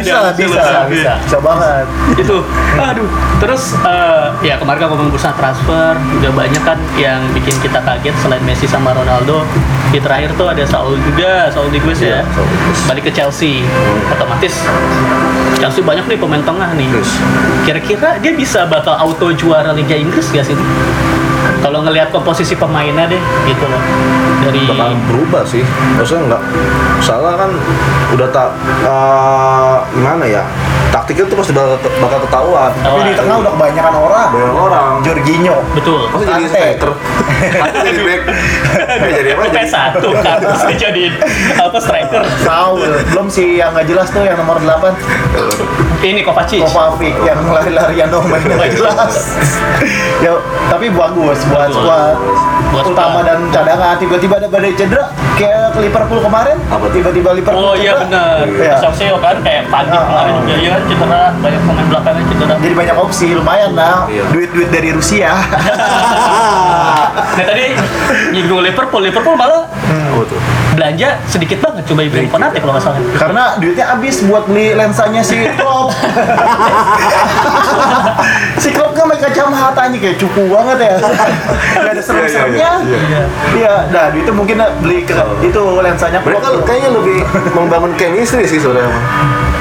Bisa, 0.00 0.32
bisa, 0.32 0.62
B. 0.88 0.96
bisa. 0.96 1.12
Bisa 1.20 1.38
banget. 1.44 1.84
itu 2.16 2.36
aduh 2.80 3.08
terus 3.38 3.76
eh, 3.80 4.26
ya 4.42 4.54
kemarin 4.56 4.80
kan 4.82 4.88
ngomong 4.92 5.08
bursa 5.12 5.30
transfer 5.36 5.94
udah 5.96 6.32
banyak 6.32 6.62
kan 6.64 6.76
yang 6.96 7.20
bikin 7.36 7.54
kita 7.60 7.80
kaget 7.80 8.12
selain 8.20 8.42
Messi 8.44 8.64
sama 8.64 8.92
Ronaldo 8.92 9.44
di 9.92 10.00
terakhir 10.00 10.32
tuh 10.36 10.48
ada 10.48 10.64
Saul 10.66 10.96
juga 11.00 11.48
Saul 11.52 11.68
ya 11.72 11.80
Iya, 11.80 12.20
Saul 12.32 12.46
Niguez. 12.48 12.78
balik 12.88 13.02
ke 13.08 13.12
Chelsea 13.12 13.62
otomatis 14.10 14.54
Chelsea 15.60 15.84
banyak 15.84 16.08
nih 16.08 16.16
pemain 16.16 16.40
tengah 16.40 16.72
nih. 16.72 16.88
Kira-kira 17.68 18.16
dia 18.16 18.32
bisa 18.32 18.64
bakal 18.64 18.96
auto 18.96 19.28
juara 19.36 19.76
Liga 19.76 19.92
Inggris 19.92 20.32
gak 20.32 20.48
sih? 20.48 20.56
Kalau 21.60 21.84
ngelihat 21.84 22.08
komposisi 22.08 22.56
pemainnya 22.56 23.04
deh 23.04 23.20
gitu 23.44 23.64
loh. 23.68 23.82
Dari 24.40 24.64
bakal 24.64 24.96
berubah 25.04 25.44
sih. 25.44 25.60
Maksudnya 26.00 26.32
nggak 26.32 26.42
salah 27.04 27.36
kan 27.36 27.50
udah 28.16 28.28
tak 28.32 28.48
eh, 28.88 29.76
gimana 29.92 30.24
ya 30.24 30.42
taktiknya 31.10 31.26
tuh 31.26 31.38
pasti 31.42 31.50
bakal, 31.50 31.74
bakal 31.98 32.18
ketahuan. 32.22 32.70
Oh, 32.86 32.94
Tapi 32.94 33.00
di 33.02 33.14
tengah 33.18 33.36
udah 33.42 33.50
kebanyakan 33.58 33.94
orang. 33.98 34.28
banyak 34.30 34.54
orang. 34.54 34.90
Jorginho. 35.02 35.56
betul. 35.74 36.06
Masa 36.06 36.24
jadi 36.30 36.46
striker 36.46 36.90
jadi 37.82 38.00
back. 38.06 38.22
Jadi 39.10 39.28
apa? 39.34 39.42
Jadi 39.50 39.66
P1 39.66 39.74
kan 40.22 40.36
terus 40.38 40.62
dia 40.70 40.76
jadi 40.78 41.04
apa 41.58 41.78
striker. 41.84 42.22
Saul. 42.46 42.78
Belum 43.10 43.26
sih 43.26 43.58
yang 43.58 43.74
nggak 43.74 43.90
jelas 43.90 44.06
tuh 44.14 44.22
yang 44.22 44.38
nomor 44.38 44.62
8 44.62 45.89
ini 46.02 46.20
Kovacic 46.20 46.60
Kovacic 46.62 47.12
yang 47.20 47.38
lari-larian 47.44 48.08
dong 48.08 48.24
mainnya 48.24 48.56
jelas. 48.66 49.36
ya, 50.18 50.32
tapi 50.66 50.88
bagus 50.88 51.38
buat 51.44 51.66
Bagus. 51.66 51.76
squad 51.76 52.16
Buat 52.70 52.86
utama 52.86 53.20
dan 53.20 53.50
cadangan 53.50 53.94
tiba-tiba 53.96 54.34
ada 54.36 54.46
badai 54.46 54.72
cedera 54.72 55.10
kayak 55.34 55.72
ke 55.72 55.80
Liverpool 55.82 56.20
kemarin 56.20 56.54
tiba-tiba 56.88 57.30
Liverpool 57.32 57.66
Oh 57.66 57.74
iya 57.74 57.98
benar. 57.98 58.46
Iya. 58.60 58.78
Sosio 58.78 59.18
kan 59.18 59.36
kayak 59.40 59.66
pagi 59.66 59.90
Ah, 59.90 60.02
kemarin 60.02 60.30
ah. 60.30 60.40
juga 60.40 60.54
ya 60.56 60.68
kan 60.70 60.82
cedera 60.86 61.20
banyak 61.36 61.60
pemain 61.60 61.86
belakangnya 61.88 62.24
cedera. 62.26 62.54
jadi 62.56 62.74
banyak 62.76 62.96
opsi 62.96 63.26
lumayan 63.32 63.72
lah 63.74 64.06
Iya. 64.06 64.22
duit-duit 64.30 64.68
dari 64.68 64.88
Rusia 64.90 65.32
nah 67.30 67.44
tadi 67.44 67.66
nyinggung 68.30 68.60
Liverpool, 68.60 69.02
Liverpool 69.02 69.34
malah 69.34 69.66
oh 70.12 70.24
tuh 70.24 70.40
belanja 70.80 71.20
sedikit 71.28 71.60
banget 71.60 71.84
coba 71.84 72.00
Ibrahim 72.08 72.32
Konate 72.32 72.56
kalau 72.56 72.72
nggak 72.72 72.84
salah. 72.88 73.00
karena 73.20 73.44
duitnya 73.60 73.86
habis 73.92 74.24
buat 74.24 74.48
beli 74.48 74.72
lensanya 74.72 75.20
si 75.20 75.36
Klopp. 75.60 75.92
Si 78.60 78.68
Klopp 78.72 78.92
kan 78.92 79.08
pakai 79.08 79.32
kacamatanya 79.32 79.96
kayak 79.96 80.16
cupu 80.20 80.48
banget 80.52 80.78
ya. 80.84 80.94
Nggak 81.80 81.92
ada 81.96 82.02
serem-seremnya. 82.04 82.70
Iya, 82.84 82.98
iya, 83.08 83.22
iya. 83.56 83.74
Nah 83.88 84.12
duitnya 84.12 84.32
mungkin 84.36 84.56
beli 84.84 85.04
ke 85.04 85.16
itu 85.44 85.62
lensanya 85.80 86.20
mereka 86.24 86.48
kayaknya 86.64 86.90
lebih 86.96 87.24
membangun 87.56 87.92
chemistry 87.96 88.44
sih 88.44 88.60
sebenarnya 88.60 88.92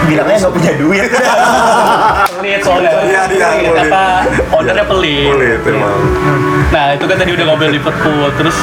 bilangnya 0.08 0.38
nggak 0.42 0.56
punya 0.56 0.74
duit 0.80 1.10
Pelit 2.40 2.62
soalnya. 2.62 2.92
Iya, 3.04 3.22
iya, 3.28 3.48
Pelit, 3.52 3.70
pelit. 3.70 3.92
apa 3.92 4.04
ownernya 4.52 4.86
pelit. 4.86 5.28
Pelit, 5.30 5.62
emang. 5.66 6.00
Nah 6.70 6.86
itu 6.94 7.06
kan 7.06 7.16
tadi 7.18 7.32
udah 7.34 7.46
ngobrol 7.46 7.70
Liverpool, 7.70 8.28
terus 8.36 8.58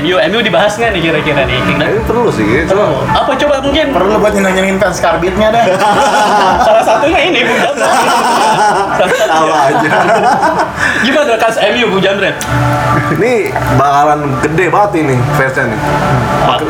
MU, 0.00 0.16
MU 0.18 0.38
dibahas 0.40 0.72
nggak 0.74 0.90
nih 0.90 1.00
kira-kira 1.02 1.42
nih? 1.44 1.58
Kingdom? 1.62 1.86
ini 1.86 2.00
perlu 2.02 2.28
sih 2.28 2.46
Oh, 2.72 3.04
apa 3.06 3.32
coba 3.36 3.60
mungkin 3.60 3.92
perlu 3.92 4.16
buat 4.16 4.32
nyenengin 4.32 4.76
fans 4.76 4.98
karbitnya 4.98 5.52
dah 5.52 5.64
salah 6.66 6.82
satunya 6.82 7.20
ini 7.22 7.44
Bung 7.44 7.60
Jamret. 7.60 7.90
Tahu 9.28 9.48
aja 9.68 9.90
Gimana 11.04 11.34
kas 11.36 11.56
MU 11.60 11.84
Bung 11.92 12.02
Jamret? 12.02 12.36
ini 13.12 13.52
bakalan 13.76 14.32
gede 14.40 14.66
banget 14.66 14.92
ini 14.98 15.16
fansnya 15.36 15.68
nih 15.68 15.80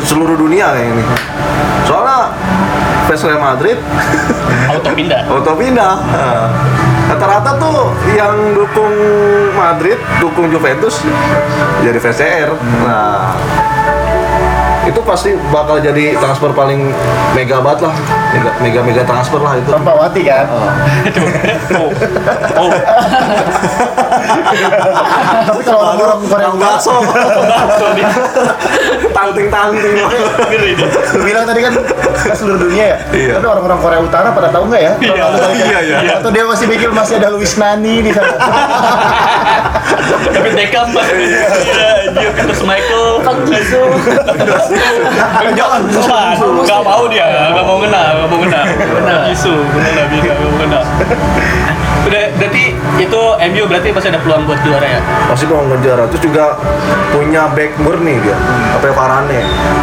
seluruh 0.03 0.35
dunia 0.35 0.75
kayak 0.75 0.91
ini 0.91 1.03
soalnya 1.87 2.29
Real 3.21 3.37
Madrid. 3.37 3.77
Auto 4.73 4.89
pindah. 4.97 5.21
auto 5.33 5.53
pindah. 5.53 5.93
Nah, 6.01 6.49
rata-rata 7.13 7.51
tuh 7.61 7.93
yang 8.17 8.57
dukung 8.57 8.95
Madrid 9.53 9.99
dukung 10.17 10.49
Juventus 10.49 10.97
jadi 11.85 11.99
fans 12.01 12.17
CR 12.17 12.49
nah 12.87 13.35
itu 14.83 14.99
pasti 15.07 15.31
bakal 15.47 15.79
jadi 15.79 16.11
transfer 16.19 16.51
paling 16.51 16.91
mega 17.31 17.63
banget 17.63 17.87
lah. 17.87 17.95
Mega 18.35 18.51
mega, 18.59 18.79
mega 18.83 19.03
transfer 19.07 19.39
lah 19.39 19.55
itu. 19.55 19.71
Tanpa 19.71 19.95
mati 19.95 20.27
kan? 20.27 20.43
Oh, 21.79 21.87
oh, 22.59 22.69
tapi 25.43 25.61
kalau 25.63 25.79
orang-orang 25.83 26.19
Korea 26.23 26.49
Utara 26.49 26.71
bakso 26.73 26.93
bakso 27.01 27.85
nih. 27.93 28.05
tanting 29.11 29.47
tanting 29.47 29.95
bilang 31.19 31.43
tadi 31.43 31.59
kan 31.61 31.73
ke 32.13 32.33
seluruh 32.33 32.59
dunia 32.61 32.85
ya 32.85 32.97
Iya. 33.13 33.31
tapi 33.37 33.45
orang-orang 33.45 33.79
Korea 33.79 33.99
Utara 33.99 34.29
pada 34.31 34.49
tahu 34.49 34.69
nggak 34.69 34.81
ya 34.81 34.93
Iya. 34.99 35.13
Ya? 35.13 35.25
Iya, 35.53 35.79
iya. 35.81 36.13
atau 36.17 36.29
dia 36.29 36.43
masih 36.43 36.65
mikir 36.67 36.89
masih 36.89 37.19
ada 37.19 37.29
Luis 37.29 37.53
Nani 37.55 38.01
di 38.01 38.11
sana 38.11 38.35
David 40.31 40.53
Beckham 40.55 40.87
Iya, 40.93 41.43
anjir 42.07 42.31
terus 42.35 42.61
Michael 42.63 43.05
Kang 43.23 43.39
Jisoo. 43.45 43.87
jangan 45.53 45.81
nggak 46.63 46.81
mau 46.83 47.03
dia, 47.07 47.25
nggak 47.53 47.65
mau 47.65 47.77
kena, 47.79 48.01
nggak 48.15 48.27
mau 48.29 48.39
kena. 48.41 48.61
Kena 48.67 49.15
Jisoo, 49.29 49.57
bener 49.71 49.91
Nabi 49.95 50.15
nggak 50.19 50.37
mau 50.37 50.53
kena. 50.59 50.79
Udah, 52.03 52.23
berarti 52.35 52.63
itu 52.99 53.21
MU 53.49 53.63
berarti 53.63 53.89
masih 53.89 54.09
ada 54.11 54.19
peluang 54.19 54.42
buat 54.43 54.59
juara 54.61 54.87
ya? 54.89 54.99
masih 55.25 55.45
mau 55.47 55.63
ngejar 55.65 55.97
terus 56.07 56.21
juga 56.21 56.45
punya 57.09 57.49
back 57.49 57.71
murni 57.77 58.19
dia 58.19 58.37
apa 58.73 58.85
ya 58.85 58.93
Varane 58.93 59.39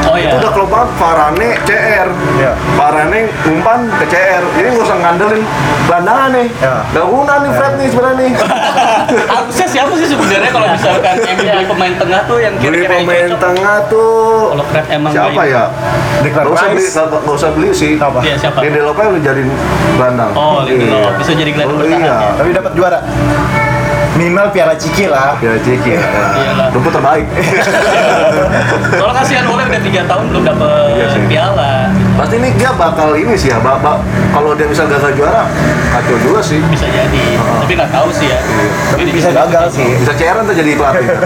Oh 0.06 0.16
iya. 0.16 0.28
itu 0.28 0.36
udah 0.36 0.50
klub 0.50 0.68
banget 0.68 0.90
Varane 0.96 1.48
CR 1.62 2.08
Iya. 2.36 2.52
Varane 2.74 3.20
umpan 3.44 3.80
ke 3.92 4.04
CR 4.08 4.42
jadi 4.52 4.66
nggak 4.68 4.84
usah 4.84 4.98
ngandelin 4.98 5.42
gelandangan 5.84 6.28
nih 6.30 6.48
Iya. 6.52 6.74
nggak 6.90 7.06
guna 7.06 7.34
nih 7.36 7.50
Fred 7.52 7.72
nih 7.74 7.88
sebenarnya 7.88 8.18
nih 8.18 8.30
Harusnya 9.30 9.66
siapa 9.68 9.92
sih 9.94 10.08
sebenarnya 10.08 10.50
kalau 10.50 10.66
misalkan 10.68 11.14
MU 11.18 11.44
beli 11.44 11.66
pemain 11.66 11.94
tengah 11.96 12.20
tuh 12.24 12.38
yang 12.38 12.54
beli 12.54 12.64
kira-kira 12.64 12.92
yang 12.92 13.02
pemain 13.02 13.24
cocok? 13.26 13.40
tengah 13.40 13.76
tuh 13.86 14.40
Kalau 14.50 14.64
Fred 14.66 14.86
emang 14.88 15.10
siapa 15.10 15.42
ya 15.44 15.62
Declan 16.20 16.44
nggak 16.44 16.54
usah 16.54 16.68
beli 16.68 16.80
Rice 16.80 16.94
nggak 16.96 17.20
nggak 17.20 17.36
usah 17.36 17.50
beli 17.50 17.68
sih 17.72 17.92
Apa? 17.96 18.18
Iya, 18.20 18.34
siapa? 18.36 18.58
Lindelof 18.60 18.96
udah 18.96 19.22
jadi 19.22 19.42
gelandang 19.94 20.30
Oh, 20.32 20.58
Lindelof. 20.62 21.00
Iya. 21.02 21.18
Bisa 21.18 21.32
jadi 21.32 21.50
gelandang 21.50 21.78
oh, 21.78 21.86
iya 21.86 22.06
ya. 22.06 22.16
tapi 22.34 22.50
dapat 22.50 22.72
juara 22.74 22.98
minimal 24.20 24.52
piala 24.52 24.76
ciki 24.76 25.08
lah. 25.08 25.32
Ya 25.40 25.56
Ciki 25.56 25.96
ya. 25.96 26.00
Iyalah. 26.36 26.68
rumput 26.70 26.92
terbaik. 26.92 27.24
Soalnya 28.92 29.14
kasihan 29.16 29.44
Oleh 29.48 29.64
udah 29.64 29.80
3 29.80 30.04
tahun 30.04 30.24
belum 30.28 30.42
dapet 30.44 30.92
Iya 30.92 31.06
piala. 31.24 31.72
pasti 32.14 32.36
ini 32.36 32.52
dia 32.52 32.68
bakal 32.76 33.16
ini 33.16 33.32
sih 33.32 33.48
ya 33.48 33.56
bak, 33.58 33.80
bak- 33.80 34.04
kalau 34.30 34.52
dia 34.52 34.68
misal 34.68 34.84
gagal 34.84 35.16
juara 35.16 35.48
kacau 35.88 36.20
juga 36.20 36.44
sih. 36.44 36.60
Bisa 36.68 36.84
jadi, 36.84 37.24
tapi 37.40 37.72
nggak 37.72 37.88
tahu 37.88 38.12
sih 38.12 38.28
ya. 38.28 38.36
tapi 38.92 39.08
bisa 39.08 39.32
gagal 39.32 39.64
sih. 39.72 39.88
Bisa 39.96 40.12
CR 40.12 40.36
tuh 40.44 40.52
jadi 40.52 40.70
pelatih. 40.76 41.06
Kan? 41.08 41.16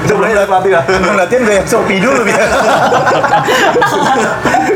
bisa 0.00 0.12
mulai 0.16 0.32
jadi 0.32 0.48
pelatih 0.50 0.72
lah. 0.72 0.84
Sebelum 0.88 1.14
latihan 1.14 1.42
yang 1.44 1.68
sopi 1.68 2.00
dulu 2.00 2.24
biar 2.24 2.48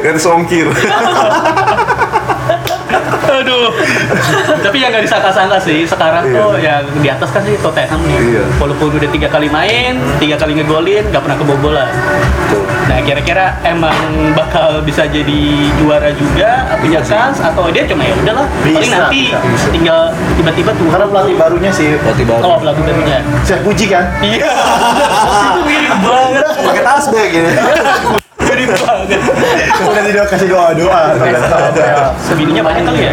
ganti 0.04 0.20
songkir 0.20 0.68
Aduh. 3.26 3.70
Tapi 4.60 4.76
yang 4.76 4.90
nggak 4.90 5.04
disangka-sangka 5.04 5.58
sih 5.58 5.84
sekarang 5.84 6.24
Iya. 6.24 6.36
tuh 6.36 6.52
yang 6.58 6.82
di 6.98 7.08
atas 7.08 7.28
kan 7.28 7.42
sih 7.42 7.56
Tottenham 7.58 8.00
nih. 8.02 8.18
Iya. 8.32 8.42
Walaupun 8.56 8.88
udah 8.92 9.10
tiga 9.10 9.28
kali 9.28 9.48
main, 9.48 9.92
tiga 10.16 10.36
kali 10.36 10.54
ngegolin, 10.54 11.04
nggak 11.06 11.20
pernah 11.20 11.36
kebobolan. 11.36 11.92
Nah 12.84 12.98
kira-kira 13.00 13.58
emang 13.62 13.96
bakal 14.32 14.80
bisa 14.80 15.04
jadi 15.06 15.40
juara 15.76 16.12
juga, 16.12 16.50
punya 16.78 17.00
chance 17.00 17.40
atau 17.40 17.68
dia 17.68 17.84
cuma 17.84 18.02
ya 18.02 18.14
udahlah. 18.14 18.46
Paling 18.62 18.90
nanti 18.90 19.22
bisa, 19.30 19.40
bisa. 19.42 19.68
tinggal 19.70 20.00
tiba-tiba 20.34 20.70
tuh. 20.72 20.86
karena 20.86 21.06
pelatih 21.06 21.34
barunya 21.34 21.70
sih 21.70 21.96
pelatih 21.96 22.24
baru 22.24 22.42
Oh 22.44 22.56
pelatih 22.58 22.82
barunya. 22.82 23.18
saya 23.42 23.58
puji 23.60 23.86
kan 23.86 24.04
Iya. 24.20 24.46
Itu 25.48 25.60
mirip 25.64 25.96
banget. 25.98 26.46
pakai 26.54 26.82
tas 26.82 27.06
bag 27.08 27.32
gitu 28.56 28.70
Mirip 28.70 28.80
banget. 28.80 29.18
udah 29.84 30.02
tidak 30.04 30.24
kasih 30.28 30.48
doa 30.48 30.68
doa 30.72 31.00
Sebininya 32.20 32.62
banyak 32.62 32.82
kali 32.84 33.00
ya. 33.00 33.12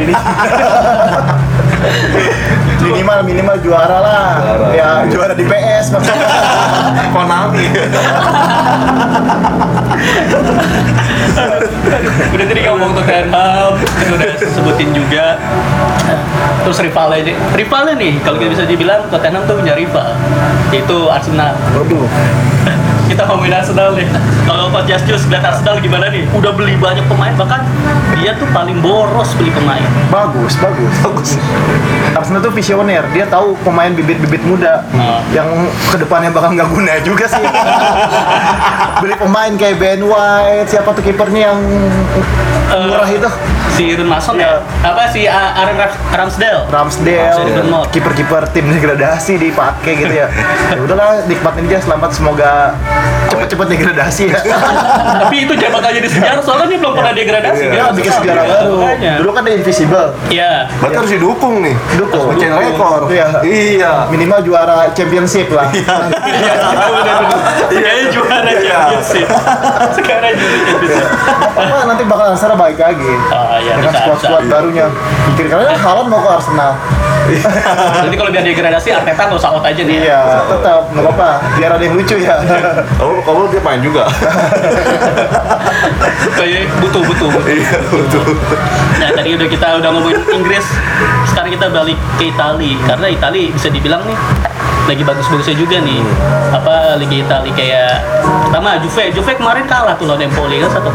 minimal 2.81 3.19
minimal 3.23 3.55
juara 3.59 3.97
lah 3.99 4.25
Juara. 4.37 4.67
ya 4.71 4.89
juara 5.07 5.33
di 5.33 5.45
PS 5.45 5.89
maksudnya 5.91 6.29
Konami. 7.09 7.65
udah 12.31 12.45
tadi 12.45 12.61
ngomong 12.63 12.91
Tottenham 12.93 13.71
kan 13.77 14.09
udah 14.11 14.29
sebutin 14.39 14.89
juga 14.91 15.37
terus 16.61 16.77
rivalnya 16.79 17.33
rivalnya 17.53 17.93
nih 17.95 18.13
kalau 18.21 18.37
kita 18.37 18.49
bisa 18.51 18.63
dibilang 18.65 19.01
Tottenham 19.09 19.43
tuh 19.45 19.57
punya 19.57 19.73
rival 19.73 20.13
yaitu 20.71 20.97
Arsenal 21.07 21.53
Waduh. 21.73 22.05
Kita 23.11 23.27
ngomongin 23.27 23.51
Arsenal 23.51 23.91
nih. 23.91 24.07
Kalau 24.47 24.71
Coach 24.71 24.87
Justice 24.87 25.27
lihat 25.27 25.43
Arsenal 25.43 25.83
gimana 25.83 26.07
nih? 26.07 26.23
Udah 26.31 26.55
beli 26.55 26.79
banyak 26.79 27.03
pemain 27.11 27.35
bahkan 27.35 27.67
dia 28.15 28.31
tuh 28.39 28.47
paling 28.49 28.79
boros 28.79 29.35
beli 29.35 29.51
pemain. 29.51 29.83
Bagus 30.07 30.55
bagus 30.55 30.95
Bagus. 31.03 31.29
Arsenal 32.15 32.39
tuh 32.39 32.55
visioner. 32.55 33.03
Dia 33.11 33.27
tahu 33.27 33.59
pemain 33.61 33.91
bibit-bibit 33.91 34.39
muda 34.47 34.87
Ah. 34.95 35.19
yang 35.29 35.47
ke 35.91 35.99
depannya 35.99 36.31
bakal 36.31 36.55
nggak 36.55 36.69
guna 36.71 36.93
juga 37.03 37.27
sih. 37.27 37.43
Beli 39.01 39.15
pemain 39.17 39.51
kayak 39.51 39.75
Ben 39.75 40.01
White 40.01 40.69
siapa 40.69 40.95
tuh 40.95 41.03
kipernya 41.03 41.51
yang 41.51 41.59
murah 42.71 43.09
itu 43.09 43.29
si 43.71 43.83
Irun 43.87 44.05
Mason 44.05 44.35
ya 44.35 44.59
apa 44.81 45.07
si 45.07 45.23
A- 45.23 45.53
Aaron 45.55 45.77
Ram- 45.77 45.99
Ramsdale 46.11 46.61
Ramsdale 46.65 47.17
Ramsdale 47.17 47.49
Bournemouth. 47.49 47.87
kiper-kiper 47.89 48.43
tim 48.49 48.67
degradasi 48.67 49.33
dipakai 49.37 49.93
gitu 49.97 50.13
ya 50.13 50.27
ya 50.75 50.79
udahlah 50.79 51.23
nikmatin 51.23 51.65
dia 51.65 51.79
selamat 51.79 52.11
semoga 52.11 52.75
cepet-cepet 53.27 53.67
degradasi 53.69 54.23
ya 54.27 54.39
tapi 55.21 55.35
itu 55.41 55.53
jangan 55.55 55.79
bakal 55.79 55.91
jadi 55.93 56.07
sejarah 56.09 56.41
soalnya 56.41 56.67
dia 56.67 56.79
belum 56.79 56.93
pernah 56.93 57.13
degradasi 57.13 57.59
Iya. 57.61 57.69
dia 57.69 57.81
kan? 57.81 57.93
bikin 57.93 58.11
sejarah 58.13 58.43
Iya, 58.43 58.53
baru 58.53 58.75
dulu 59.17 59.31
kan 59.31 59.41
dia 59.43 59.55
invisible 59.55 60.07
Iya. 60.27 60.51
Berarti 60.73 60.95
harus 60.97 61.11
didukung 61.11 61.53
nih. 61.59 61.75
Dukung. 61.93 62.25
Pecahin 62.31 62.53
rekor. 62.53 62.99
Iya. 63.07 63.27
Iya. 63.41 63.91
minimal 64.07 64.39
juara 64.41 64.75
championship 64.91 65.47
lah 65.49 65.67
Kayaknya 67.69 68.05
juara 68.09 68.49
Iya. 68.49 68.59
championship. 68.59 69.27
Sekarang 69.93 70.33
juara 70.33 70.57
championship. 70.65 71.07
apa 71.53 71.77
nanti 71.85 72.03
bakal 72.03 72.25
Arsenal 72.31 72.57
balik 72.57 72.79
lagi 72.79 73.11
Ah, 73.29 73.60
iya, 73.61 73.73
dengan 73.77 73.93
bisa, 73.93 74.01
squad 74.01 74.19
squad 74.19 74.43
bisa. 74.43 74.51
barunya 74.51 74.85
kira-kira 75.37 75.73
Haaland 75.77 76.07
mau 76.09 76.19
ke 76.21 76.29
Arsenal 76.29 76.73
Jadi 78.01 78.15
kalau 78.17 78.33
biar 78.33 78.43
degradasi 78.43 78.91
Arteta 78.91 79.29
nggak 79.29 79.39
usah 79.39 79.55
out 79.55 79.63
aja 79.63 79.81
nih. 79.87 80.03
iya 80.03 80.41
tetap 80.51 80.89
nggak 80.91 81.05
apa-apa 81.05 81.29
biar 81.55 81.71
ada 81.77 81.83
yang 81.85 81.95
lucu 81.95 82.17
ya 82.17 82.35
Kalau 82.99 83.17
kalau 83.23 83.47
dia 83.49 83.61
main 83.63 83.81
juga. 83.81 84.03
Kayak 86.37 86.69
butuh 86.81 87.01
butuh. 87.01 87.27
butuh. 87.29 87.49
Iya, 87.49 87.77
betul. 87.89 88.25
Nah 88.99 89.09
tadi 89.15 89.29
udah 89.37 89.47
kita 89.49 89.67
udah 89.81 89.89
ngomongin 89.93 90.21
Inggris, 90.33 90.65
sekarang 91.29 91.51
kita 91.53 91.67
balik 91.71 91.97
ke 92.19 92.29
Itali 92.29 92.77
karena 92.85 93.07
Itali 93.09 93.49
bisa 93.53 93.67
dibilang 93.73 94.01
nih 94.05 94.17
lagi 94.87 95.03
bagus-bagusnya 95.05 95.55
juga 95.57 95.77
nih. 95.81 96.01
Apa 96.51 96.97
Liga 96.97 97.15
Itali 97.21 97.51
kayak 97.53 98.01
pertama 98.49 98.77
Juve. 98.81 99.13
Juve 99.13 99.31
kemarin 99.37 99.65
kalah 99.69 99.93
tuh 99.95 100.09
lawan 100.09 100.25
Empoli 100.25 100.59
kan 100.61 100.69
1-0 100.69 100.89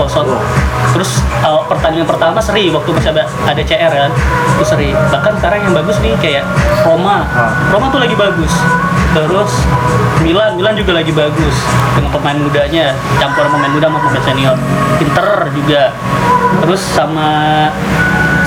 terus 0.97 1.21
uh, 1.45 1.61
pertandingan 1.69 2.09
pertama 2.09 2.41
seri 2.41 2.73
waktu 2.73 2.89
masih 2.89 3.13
ada, 3.13 3.29
ada 3.45 3.61
CR 3.61 3.93
kan 3.93 4.13
itu 4.57 4.65
seri. 4.65 4.91
Bahkan 4.93 5.33
sekarang 5.41 5.61
yang 5.69 5.75
bagus 5.77 5.97
nih 6.01 6.17
kayak 6.21 6.45
Roma. 6.85 7.29
Roma 7.69 7.93
tuh 7.93 8.01
lagi 8.01 8.17
bagus. 8.17 8.53
Terus 9.13 9.53
Milan. 10.25 10.57
Milan 10.57 10.75
juga 10.77 10.97
lagi 10.97 11.13
bagus 11.13 11.57
dengan 11.97 12.11
pemain 12.13 12.39
mudanya. 12.41 12.97
Campur 13.21 13.49
pemain 13.49 13.73
muda 13.73 13.89
sama 13.89 13.99
pemain 14.05 14.25
senior. 14.25 14.57
Inter 15.01 15.29
juga. 15.53 15.83
Terus 16.65 16.83
sama 16.93 17.29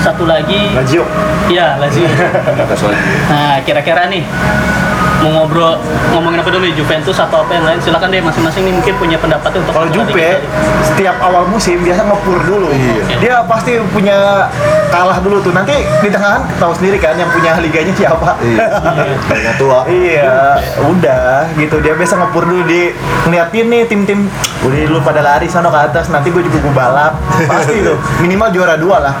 satu 0.02 0.26
lagi. 0.26 0.74
Lazio. 0.74 1.06
Ya 1.46 1.78
Lazio. 1.78 2.06
Nah 3.30 3.62
kira-kira 3.62 4.10
nih 4.10 4.26
mau 5.20 5.30
ngobrol 5.44 5.76
ngomongin 6.16 6.40
apa 6.40 6.48
dulu 6.48 6.64
nih? 6.64 6.74
Juventus 6.76 7.16
atau 7.20 7.44
apa 7.44 7.52
yang 7.52 7.64
lain? 7.68 7.78
Silakan 7.80 8.08
deh 8.08 8.20
masing-masing 8.24 8.62
nih 8.64 8.74
mungkin 8.74 8.94
punya 8.96 9.16
pendapatnya 9.20 9.60
untuk 9.62 9.74
kalau 9.76 9.88
Juve 9.92 10.40
setiap 10.84 11.16
awal 11.20 11.44
musim 11.48 11.80
biasa 11.84 12.04
ngepur 12.08 12.38
dulu. 12.44 12.68
Iya. 12.72 13.04
dia 13.20 13.34
pasti 13.44 13.76
punya 13.92 14.48
kalah 14.88 15.18
dulu 15.20 15.40
tuh. 15.44 15.52
Nanti 15.52 15.76
di 16.00 16.08
tengah 16.08 16.44
tahu 16.56 16.72
sendiri 16.76 16.96
kan 16.98 17.16
yang 17.16 17.28
punya 17.30 17.56
liganya 17.60 17.92
siapa. 17.94 18.36
Iya. 18.40 18.66
Tua. 19.60 19.84
Iya, 19.88 20.56
udah 20.88 21.52
gitu. 21.56 21.76
Dia 21.84 21.94
biasa 21.96 22.16
ngepur 22.20 22.44
dulu. 22.48 22.62
Di 22.64 22.92
ngeliatin 23.28 23.66
nih 23.68 23.82
tim-tim 23.88 24.28
udah 24.64 24.78
lu 24.88 24.98
pada 25.04 25.20
lari 25.20 25.46
sana 25.48 25.68
ke 25.68 25.78
atas. 25.78 26.08
Nanti 26.08 26.32
gue 26.32 26.42
juga 26.44 26.58
gue 26.60 26.74
balap. 26.74 27.12
Pasti 27.44 27.80
tuh. 27.84 27.96
Minimal 28.24 28.48
juara 28.52 28.74
dua 28.80 28.96
lah. 29.00 29.14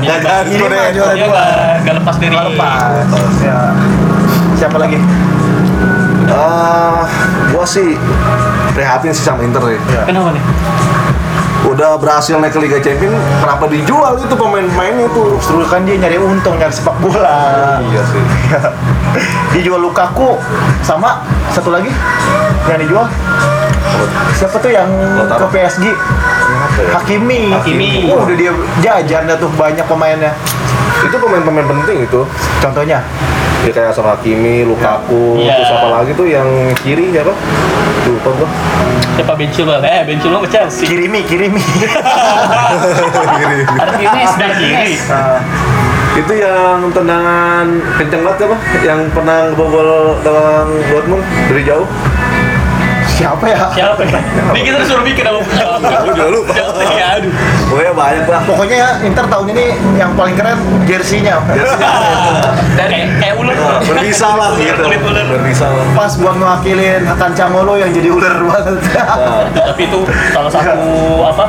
Minimal 0.00 0.40
Korea. 0.56 0.90
juara 0.92 1.14
dua. 1.14 1.42
Nggak 1.84 1.86
nggak 1.86 1.94
lepas 2.02 2.16
dari 2.18 2.36
lepas. 2.36 3.06
Ya. 3.44 3.60
Siapa 4.56 4.76
lagi 4.76 4.98
Ah, 6.26 7.06
gua 7.48 7.62
sih 7.62 7.94
prihatin 8.72 9.14
sih 9.14 9.22
sama 9.22 9.40
Inter 9.40 9.62
nih. 9.62 9.78
kenapa 10.04 10.32
nih 10.32 10.42
Udah 11.66 11.98
berhasil 11.98 12.38
naik 12.38 12.54
ke 12.54 12.62
Liga 12.62 12.78
Champion, 12.78 13.10
kenapa 13.40 13.66
dijual 13.66 14.14
itu 14.16 14.30
pemain-pemainnya 14.30 15.02
itu? 15.04 15.24
Terus 15.36 15.66
kan 15.66 15.82
dia 15.82 15.98
nyari 15.98 16.14
untung 16.16 16.54
nyari 16.54 16.70
sepak 16.70 16.94
bola 17.00 17.82
Iya 17.82 18.02
sih. 18.06 18.22
dia 19.52 19.62
jual 19.64 19.80
Lukaku 19.80 20.38
sama 20.80 21.26
satu 21.50 21.70
lagi 21.70 21.90
yang 22.66 22.78
dijual 22.78 23.06
siapa 24.32 24.56
tuh 24.58 24.68
yang 24.68 24.86
ke 25.26 25.46
PSG 25.48 25.84
ya? 25.86 25.96
Hakimi 26.92 27.50
Hakimi. 27.50 27.90
oh, 28.10 28.22
udah 28.22 28.36
dia 28.36 28.52
jajan 28.78 29.24
dah 29.24 29.36
tuh 29.36 29.48
banyak 29.50 29.82
pemainnya 29.82 30.36
Itu 31.06 31.16
pemain-pemain 31.16 31.66
penting 31.66 31.98
itu. 32.02 32.20
contohnya 32.58 32.98
Ya 33.64 33.74
kayak 33.74 33.90
sama 33.90 34.14
Hakimi, 34.14 34.62
Lukaku, 34.62 35.42
Iya. 35.42 35.58
terus 35.58 35.70
apa 35.74 35.88
lagi 35.90 36.14
tuh 36.14 36.26
yang 36.30 36.46
kiri 36.82 37.10
siapa? 37.10 37.34
Lupa 38.06 38.30
gua. 38.38 38.48
siapa 39.18 39.34
Bencilon 39.34 39.82
eh 39.82 40.06
Bencilon 40.06 40.38
ke 40.46 40.48
Chelsea 40.54 40.86
kirimi 40.86 41.26
kirimi 41.26 41.58
Kiri. 41.58 41.90
Martinez, 43.74 44.32
kiri 44.38 44.94
Nah, 45.10 45.42
itu 46.14 46.32
yang 46.38 46.78
tendangan 46.94 47.66
kenceng 47.98 48.22
banget 48.22 48.46
apa? 48.46 48.56
Yang 48.86 49.00
pernah 49.10 49.38
ngebobol 49.50 49.88
gawang 50.22 50.70
Dortmund 50.86 51.24
dari 51.50 51.62
jauh? 51.66 51.88
Siapa 53.16 53.44
ya 53.46 53.58
siapa 53.72 54.02
ya 54.04 54.20
ini 54.52 54.60
kita 54.62 54.76
disuruh 54.78 55.00
bikin 55.02 55.24
apa 55.24 55.40
Gua 55.76 56.00
juga 56.06 56.24
lupa. 56.28 56.52
ya 56.92 57.06
aduh 57.16 57.32
Pokoknya 57.66 57.92
banyak 57.92 58.24
lah. 58.26 58.40
pokoknya 58.44 58.76
ya, 58.76 58.90
Inter 59.02 59.26
tahun 59.26 59.46
ini 59.50 59.64
yang 59.96 60.14
paling 60.14 60.34
keren 60.34 60.54
jersey-nya 60.84 61.40
dari 62.78 63.08
kayak 63.16 63.34
ular 63.36 63.56
Berbisa 63.82 64.28
lah 64.30 64.50
gitu. 64.54 64.82
kulit 64.82 65.02
ular 65.02 65.26
Berbisa 65.26 65.66
lah. 65.66 65.84
pas 65.92 66.12
buat 66.14 66.36
mewakilin 66.36 67.02
Hakan 67.04 67.32
Camolo 67.32 67.74
yang 67.74 67.90
jadi 67.90 68.08
ular 68.08 68.36
banget 68.38 68.78
Nah, 68.96 69.42
tapi 69.66 69.82
itu 69.84 70.00
salah 70.30 70.50
satu 70.50 70.86
apa 71.24 71.44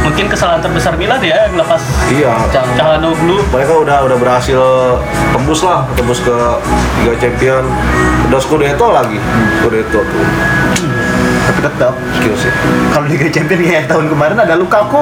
mungkin 0.00 0.24
kesalahan 0.26 0.60
terbesar 0.60 0.94
Milan 0.94 1.20
ya 1.20 1.46
ngelepas 1.48 1.80
iya. 2.08 2.32
Calhanoglu 2.50 3.40
Mereka 3.48 3.72
udah 3.78 4.04
udah 4.04 4.16
berhasil 4.16 4.60
tembus 5.30 5.60
lah, 5.62 5.84
tembus 5.94 6.20
ke 6.20 6.34
Liga 6.98 7.14
Champion. 7.18 7.64
Udah 8.26 8.40
Scudetto 8.40 8.86
lagi. 8.88 9.18
Scudetto 9.58 10.00
tuh. 10.00 10.24
Tapi 11.48 11.60
tetap 11.64 11.96
Skill 12.14 12.36
sih. 12.36 12.52
kalau 12.90 13.06
Liga 13.08 13.26
Champions 13.26 13.62
kayak 13.62 13.88
tahun 13.88 14.06
kemarin 14.06 14.36
ada 14.36 14.54
Lukaku 14.54 15.00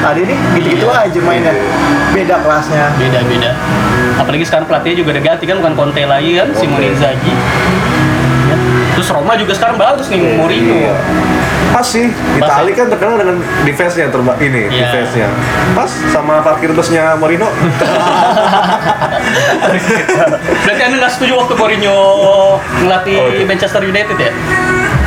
ada 0.00 0.14
ini 0.16 0.38
gitu-gitu 0.54 0.86
aja 0.86 1.18
mainnya 1.20 1.50
beda 2.10 2.38
kelasnya 2.38 2.94
beda-beda 2.94 3.50
apalagi 4.14 4.46
sekarang 4.46 4.66
pelatihnya 4.66 4.96
juga 4.96 5.08
udah 5.12 5.24
ganti 5.24 5.44
kan 5.44 5.56
bukan 5.58 5.74
Conte 5.74 6.02
lagi 6.04 6.30
kan 6.36 6.48
Simone 6.54 6.86
Inzaghi 6.88 7.34
Ya. 8.40 8.58
terus 8.92 9.06
Roma 9.08 9.38
juga 9.38 9.54
sekarang 9.54 9.78
bagus 9.78 10.10
nih 10.10 10.18
Mourinho 10.34 10.74
Iya. 10.76 10.94
Pas 11.70 11.86
sih, 11.86 12.10
Pas 12.34 12.50
Itali 12.50 12.74
ya? 12.74 12.82
kan 12.82 12.86
terkenal 12.90 13.14
dengan 13.14 13.36
defense-nya 13.62 14.10
terba 14.10 14.34
ini, 14.42 14.66
Iya. 14.66 14.90
defense-nya. 14.90 15.30
Pas 15.70 15.86
sama 16.10 16.42
parkir 16.42 16.74
busnya 16.74 17.14
Mourinho. 17.14 17.46
berarti 20.66 20.82
anda 20.82 20.96
nggak 20.98 21.12
setuju 21.12 21.32
waktu 21.36 21.54
Mourinho 21.54 21.98
ngelatih 22.82 23.14
Oh, 23.16 23.30
iya. 23.30 23.44
Manchester 23.46 23.82
United 23.82 24.16
ya 24.18 24.30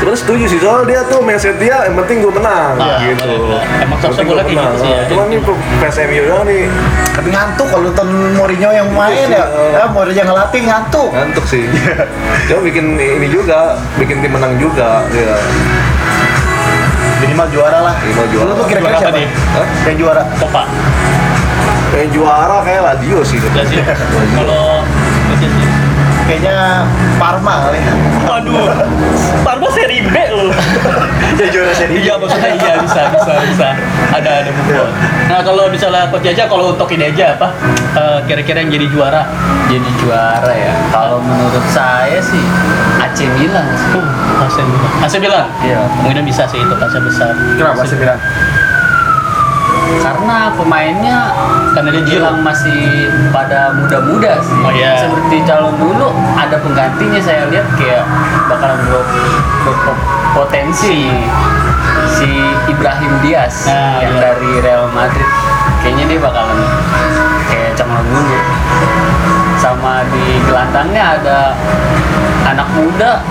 Terus 0.04 0.20
setuju 0.20 0.46
sih, 0.46 0.60
soal 0.60 0.84
dia 0.84 1.00
tuh 1.04 1.20
mindset 1.20 1.56
dia 1.56 1.80
yang 1.82 1.96
penting 1.96 2.20
gue 2.20 2.34
menang 2.34 2.76
Ah, 2.76 3.00
gitu. 3.00 3.24
benar-benar. 3.24 3.62
Emang 3.80 3.98
seharusnya 3.98 4.12
Penting 4.20 4.28
bola 4.28 4.36
gua 4.36 4.44
kayak 4.44 4.60
menang. 4.60 4.68
gitu 4.70 4.84
sih 4.84 4.90
ya. 4.90 4.98
Nah, 4.98 5.08
Cuman 5.08 5.26
nih 5.26 5.40
fans 5.80 5.98
MU 6.04 6.22
doang 6.26 6.44
nih 6.44 6.64
tapi 7.14 7.30
ngantuk 7.30 7.68
kalau 7.70 7.84
nonton 7.86 8.08
Mourinho 8.34 8.70
yang 8.70 8.90
main 8.92 9.28
ya, 9.30 9.46
ya 9.72 9.84
Mourinho 9.88 10.18
yang 10.18 10.28
ngelatih 10.28 10.62
ngantuk 10.62 11.10
ngantuk 11.10 11.46
sih. 11.46 11.64
Cuma 12.48 12.60
bikin 12.62 12.86
ini 12.96 13.28
juga, 13.28 13.80
bikin 13.96 14.20
tim 14.20 14.32
menang 14.32 14.54
juga. 14.58 15.08
Ya. 15.10 15.36
minimal 17.18 17.48
juara 17.50 17.80
lah 17.82 17.96
Minimal 17.98 18.26
juara. 18.30 18.46
lu 18.46 18.54
tuh 18.54 18.66
kira-kira 18.68 18.98
siapa 19.00 19.16
nih? 19.16 19.28
Hah? 19.32 19.68
yang 19.86 19.98
juara 19.98 20.22
Copa 20.36 20.64
Kayak 21.88 22.10
juara 22.12 22.58
kayak 22.60 22.82
Lazio 22.84 23.20
sih. 23.24 23.40
Lazio 23.40 23.80
kalau 24.36 24.84
Lazio 25.32 25.48
kayaknya 26.28 26.86
Parma 27.18 27.70
kali 27.70 27.80
ya 27.80 27.94
Waduh, 28.24 28.68
Parma 29.44 29.68
seri 29.72 30.00
B 30.04 30.16
loh. 30.32 30.52
ya 31.40 31.48
juara 31.50 31.74
seri 31.74 32.04
Iya 32.04 32.14
maksudnya 32.20 32.52
iya 32.60 32.74
bisa 32.84 33.02
bisa 33.16 33.32
bisa 33.50 33.68
ada 34.14 34.30
ada 34.44 34.50
buku. 34.52 34.74
Nah 35.32 35.40
kalau 35.42 35.68
misalnya 35.72 36.08
coach 36.12 36.24
Jaja 36.24 36.46
kalau 36.48 36.76
untuk 36.76 36.88
ini 36.94 37.10
aja 37.10 37.36
apa 37.36 37.48
eh, 37.98 38.20
kira-kira 38.28 38.64
yang 38.64 38.72
jadi 38.72 38.88
juara 38.92 39.22
jadi 39.68 39.90
juara 40.00 40.52
ya 40.54 40.74
kalau 40.92 41.20
menurut 41.24 41.66
saya 41.72 42.20
sih 42.20 42.44
AC 43.02 43.14
AC 43.14 43.30
Milan 43.38 43.66
sih. 43.78 43.94
Uh, 43.94 44.44
AC 44.44 44.58
Milan. 44.66 44.92
AC 45.06 45.14
Milan. 45.22 45.46
Iya. 45.62 45.80
Kemungkinan 45.86 46.26
bisa 46.26 46.44
sih 46.50 46.58
itu 46.58 46.74
kaca 46.76 47.00
besar. 47.00 47.32
Kenapa 47.56 47.86
AC 47.86 47.94
Milan? 47.96 48.18
Karena 50.02 50.50
pemainnya 50.56 51.18
Karena 51.74 51.90
dia 51.94 52.04
bilang 52.08 52.42
masih 52.42 53.10
pada 53.30 53.74
muda-muda 53.76 54.40
sih. 54.42 54.58
Oh, 54.62 54.72
iya. 54.72 54.98
Seperti 54.98 55.44
calon 55.44 55.74
dulu 55.78 56.10
ada 56.34 56.56
penggantinya 56.58 57.20
saya 57.20 57.46
lihat 57.50 57.68
kayak 57.78 58.06
bakalan 58.48 58.80
ber- 58.90 59.10
berpotensi 59.66 61.12
si 62.10 62.30
Ibrahim 62.66 63.14
Diaz 63.22 63.66
Nah, 63.66 64.02
yang 64.02 64.16
iya. 64.18 64.22
dari 64.22 64.52
Real 64.62 64.86
Madrid. 64.94 65.30
Kayaknya 65.82 66.06
dia 66.10 66.20
bakalan 66.22 66.60
kayak 67.50 67.72
Canglang 67.76 68.08
dulu. 68.08 68.38
Sama 69.58 70.04
di 70.12 70.26
gelandangnya 70.44 71.04
ada 71.18 71.40
anak 72.44 72.68
muda 72.76 73.24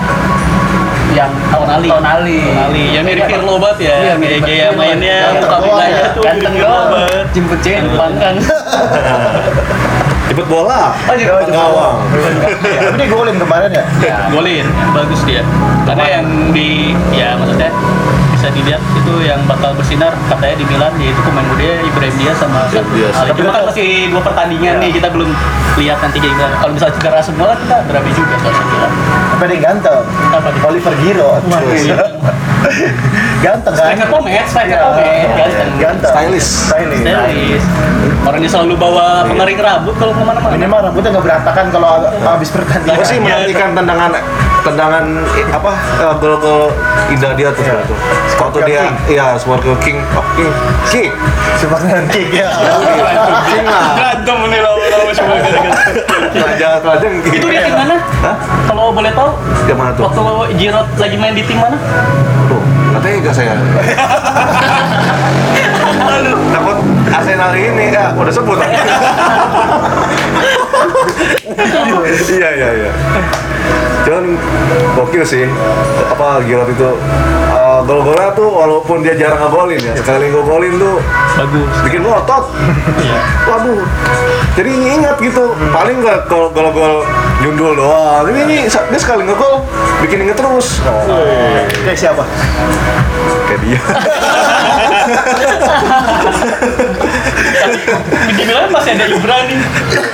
yang 1.23 1.33
Tonali. 1.49 1.89
Tonali. 1.89 2.39
Tonali. 2.43 2.85
Ya 2.91 3.01
mirip 3.01 3.23
Pirlo 3.25 3.53
banget 3.57 3.77
ya. 3.79 3.95
Iya, 3.95 3.97
Kayak 4.03 4.17
mirip 4.19 4.41
gaya 4.43 4.67
mainnya, 4.73 5.17
Ganteng 5.19 5.39
muka 5.39 5.57
doang 5.57 5.63
mukanya 5.67 5.95
ya. 5.95 6.07
tuh 6.13 6.23
Ganteng 6.23 6.55
banget. 6.57 7.25
Jemput 7.33 7.59
cewek 7.63 7.81
kan. 8.19 8.35
Cepet 10.27 10.47
bola. 10.53 10.81
Oh, 11.07 11.13
jadi 11.15 11.45
Gawang. 11.49 11.95
Tapi 12.83 12.95
dia 12.97 13.07
golin 13.07 13.35
kemarin 13.37 13.69
ya? 13.69 13.83
Ya. 14.01 14.17
golin 14.29 14.65
bagus 14.91 15.21
dia 15.23 15.43
karena 15.83 16.05
yang 16.19 16.25
di 16.51 16.95
ya 17.11 17.35
maksudnya 17.35 17.69
bisa 18.43 18.59
dilihat 18.59 18.83
itu 18.91 19.13
yang 19.23 19.39
bakal 19.47 19.71
bersinar 19.71 20.11
katanya 20.27 20.59
di 20.59 20.67
Milan 20.67 20.91
yaitu 20.99 21.15
pemain 21.23 21.47
muda 21.47 21.79
Ibrahim 21.79 22.15
Diaz 22.19 22.35
sama 22.43 22.67
Ibrahim 22.67 22.91
Diaz. 22.91 23.15
Ali. 23.15 23.31
Cuma 23.39 23.51
kan 23.55 23.63
masih 23.71 23.87
dua 24.11 24.19
pertandingan 24.19 24.75
nih 24.83 24.91
kita 24.99 25.07
belum 25.15 25.31
lihat 25.79 26.03
nanti 26.03 26.19
gimana 26.19 26.51
kalau 26.59 26.75
misalnya 26.75 26.95
cedera 26.99 27.23
semua 27.23 27.55
kita 27.55 27.75
berabe 27.87 28.11
juga 28.11 28.35
kalau 28.43 28.59
Tapi 29.31 29.43
ada 29.47 29.53
yang 29.55 29.63
ganteng. 29.63 30.03
Apa 30.35 30.47
nih? 30.51 30.61
Oliver 30.67 30.93
Giroud. 30.99 31.41
iya. 31.71 31.97
ganteng 33.39 33.73
kan? 33.75 33.83
striker 33.95 34.07
pomet 34.11 34.43
striker 34.51 34.75
Iya. 34.75 34.83
pomet 34.91 35.31
ganteng 35.39 35.69
Ganteng. 35.79 36.11
Stylish. 36.11 36.49
Stylish. 36.67 36.99
Stylish. 36.99 37.65
orangnya 38.27 38.49
selalu 38.51 38.73
bawa 38.75 39.23
pengering 39.23 39.59
rambut 39.63 39.95
kalau 39.95 40.11
ke 40.11 40.19
mana-mana 40.19 40.51
Minimal 40.51 40.79
rambutnya 40.91 41.09
nggak 41.15 41.25
berantakan 41.31 41.65
kalau 41.71 41.87
habis 42.27 42.49
pertandingan. 42.51 42.99
Aku 42.99 43.03
sih 43.07 43.17
menantikan 43.23 43.71
tendangan 43.71 44.11
tendangan 44.63 45.03
eh, 45.29 45.45
apa 45.49 45.71
eh, 45.99 46.13
gol-gol 46.17 46.71
indah 47.07 47.31
dia 47.33 47.51
tuh 47.51 47.63
Iya. 47.63 47.83
tuh. 47.83 47.97
Waktu 48.39 48.59
dia 48.65 48.81
iya 49.07 49.25
Sparkle 49.35 49.75
King, 49.77 49.99
oh, 50.11 50.25
King, 50.33 50.51
King, 50.87 51.11
Sebagian 51.55 52.03
kick 52.07 52.31
ya. 52.33 52.49
King 53.45 53.63
lah. 53.63 53.95
berantem 53.95 54.37
nih 54.49 54.59
lawan-lawan 54.59 55.13
semua 55.13 55.37
Raja 56.33 56.69
itu 57.23 57.45
dia 57.45 57.61
tim 57.61 57.75
mana? 57.77 57.95
Hah? 58.19 58.35
Kalau 58.65 58.91
boleh 58.91 59.11
tahu 59.11 59.31
Yang 59.63 59.77
mana 59.77 59.91
tuh? 59.93 60.03
waktu 60.05 60.21
Giroud 60.57 60.87
lagi 60.97 61.15
main 61.15 61.33
di 61.33 61.43
tim 61.43 61.57
mana? 61.57 61.77
Tuh, 62.45 62.59
katanya 62.93 63.15
enggak 63.21 63.35
saya. 63.35 63.53
Takut 66.53 66.77
Arsenal 67.09 67.51
ini 67.53 67.85
ya 67.89 68.11
udah 68.13 68.33
sebut. 68.33 68.57
Iya 72.33 72.49
iya 72.53 72.69
iya. 72.77 72.91
Cuman 74.03 74.35
gokil 74.99 75.23
sih 75.23 75.47
apa 76.11 76.43
Giroud 76.43 76.69
itu 76.69 76.89
uh, 77.55 77.72
gol-golnya 77.83 78.29
tuh 78.31 78.47
walaupun 78.47 78.97
dia 78.99 79.13
jarang 79.13 79.39
ngegolin 79.39 79.79
ya 79.79 79.93
sekali 79.95 80.27
ngegolin 80.27 80.73
tuh 80.75 80.97
Bagus. 81.33 81.69
bikin 81.83 82.01
ngotot. 82.01 82.45
Iya. 82.99 83.19
Waduh. 83.45 83.81
Jadi 84.53 84.69
ingat 84.69 85.17
gitu. 85.17 85.43
Paling 85.69 85.97
nggak 85.99 86.29
kalau 86.29 86.47
gol-gol 86.49 87.01
nyundul 87.41 87.73
doang. 87.73 88.23
Ini, 88.29 88.39
ini 88.45 88.55
dia 88.69 88.99
sekali 88.99 89.25
ngegol 89.25 89.65
bikin 90.01 90.23
inget 90.23 90.37
terus. 90.37 90.77
Kayak 91.83 91.97
siapa? 91.99 92.23
Kayak 93.49 93.59
dia. 93.61 93.79
Di 98.33 98.43
Milan 98.43 98.69
masih 98.69 98.91
ada 98.95 99.05
Ibra 99.07 99.37
nih. 99.47 99.59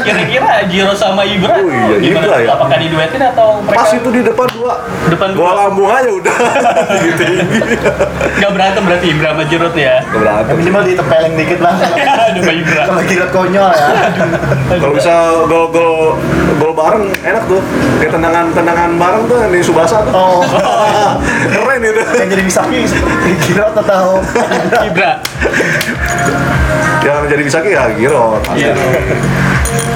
Kira-kira 0.03 0.49
Giro 0.67 0.93
sama 0.93 1.23
Ibra. 1.23 1.55
Oh 1.55 1.67
iya, 1.67 1.97
gimana 1.99 2.25
Ibra 2.25 2.37
ya. 2.39 2.49
Apakah 2.55 2.77
diduetin 2.79 3.21
atau 3.21 3.47
mereka 3.61 3.77
Pas 3.77 3.91
itu 3.91 4.09
di 4.09 4.21
depan 4.23 4.47
dua. 4.51 4.73
depan 5.09 5.27
Gua 5.33 5.51
dua? 5.51 5.59
lambung 5.67 5.89
aja 5.89 6.09
udah. 6.09 6.35
gitu. 7.05 7.23
Gak 8.39 8.51
berantem 8.55 8.81
berarti 8.85 9.05
Ibra 9.11 9.29
sama 9.35 9.43
Giroud 9.47 9.75
ya? 9.75 9.95
Gak 10.03 10.19
berantem. 10.19 10.51
Ya, 10.51 10.55
minimal 10.59 10.81
ditempelin 10.87 11.33
dikit 11.35 11.59
lah. 11.59 11.75
Aduh, 12.29 12.41
Pak 12.43 12.55
Ibra. 12.55 12.83
Kalau 12.87 13.03
Giroud 13.05 13.31
konyol 13.31 13.69
ya. 13.73 13.87
Kalau 14.79 14.93
bisa 14.95 15.13
gol-gol 15.47 15.93
gol 16.59 16.73
bareng 16.73 17.05
enak 17.23 17.43
tuh. 17.45 17.61
Kayak 17.99 18.11
tendangan-tendangan 18.15 18.89
bareng 18.95 19.23
tuh 19.27 19.37
yang 19.39 19.51
di 19.51 19.59
Subasa 19.61 19.97
tuh. 20.07 20.13
Oh. 20.15 20.41
Keren 21.53 21.81
itu. 21.83 22.01
Yang 22.15 22.29
jadi 22.37 22.43
misaki 22.43 22.79
Giroud 23.47 23.75
atau 23.75 24.23
Ibra. 24.87 25.11
Yang 26.99 27.19
jadi 27.31 27.43
Bisaki 27.47 27.69
ya 27.73 27.83
Giroud. 27.95 28.43
Iya. 28.55 28.73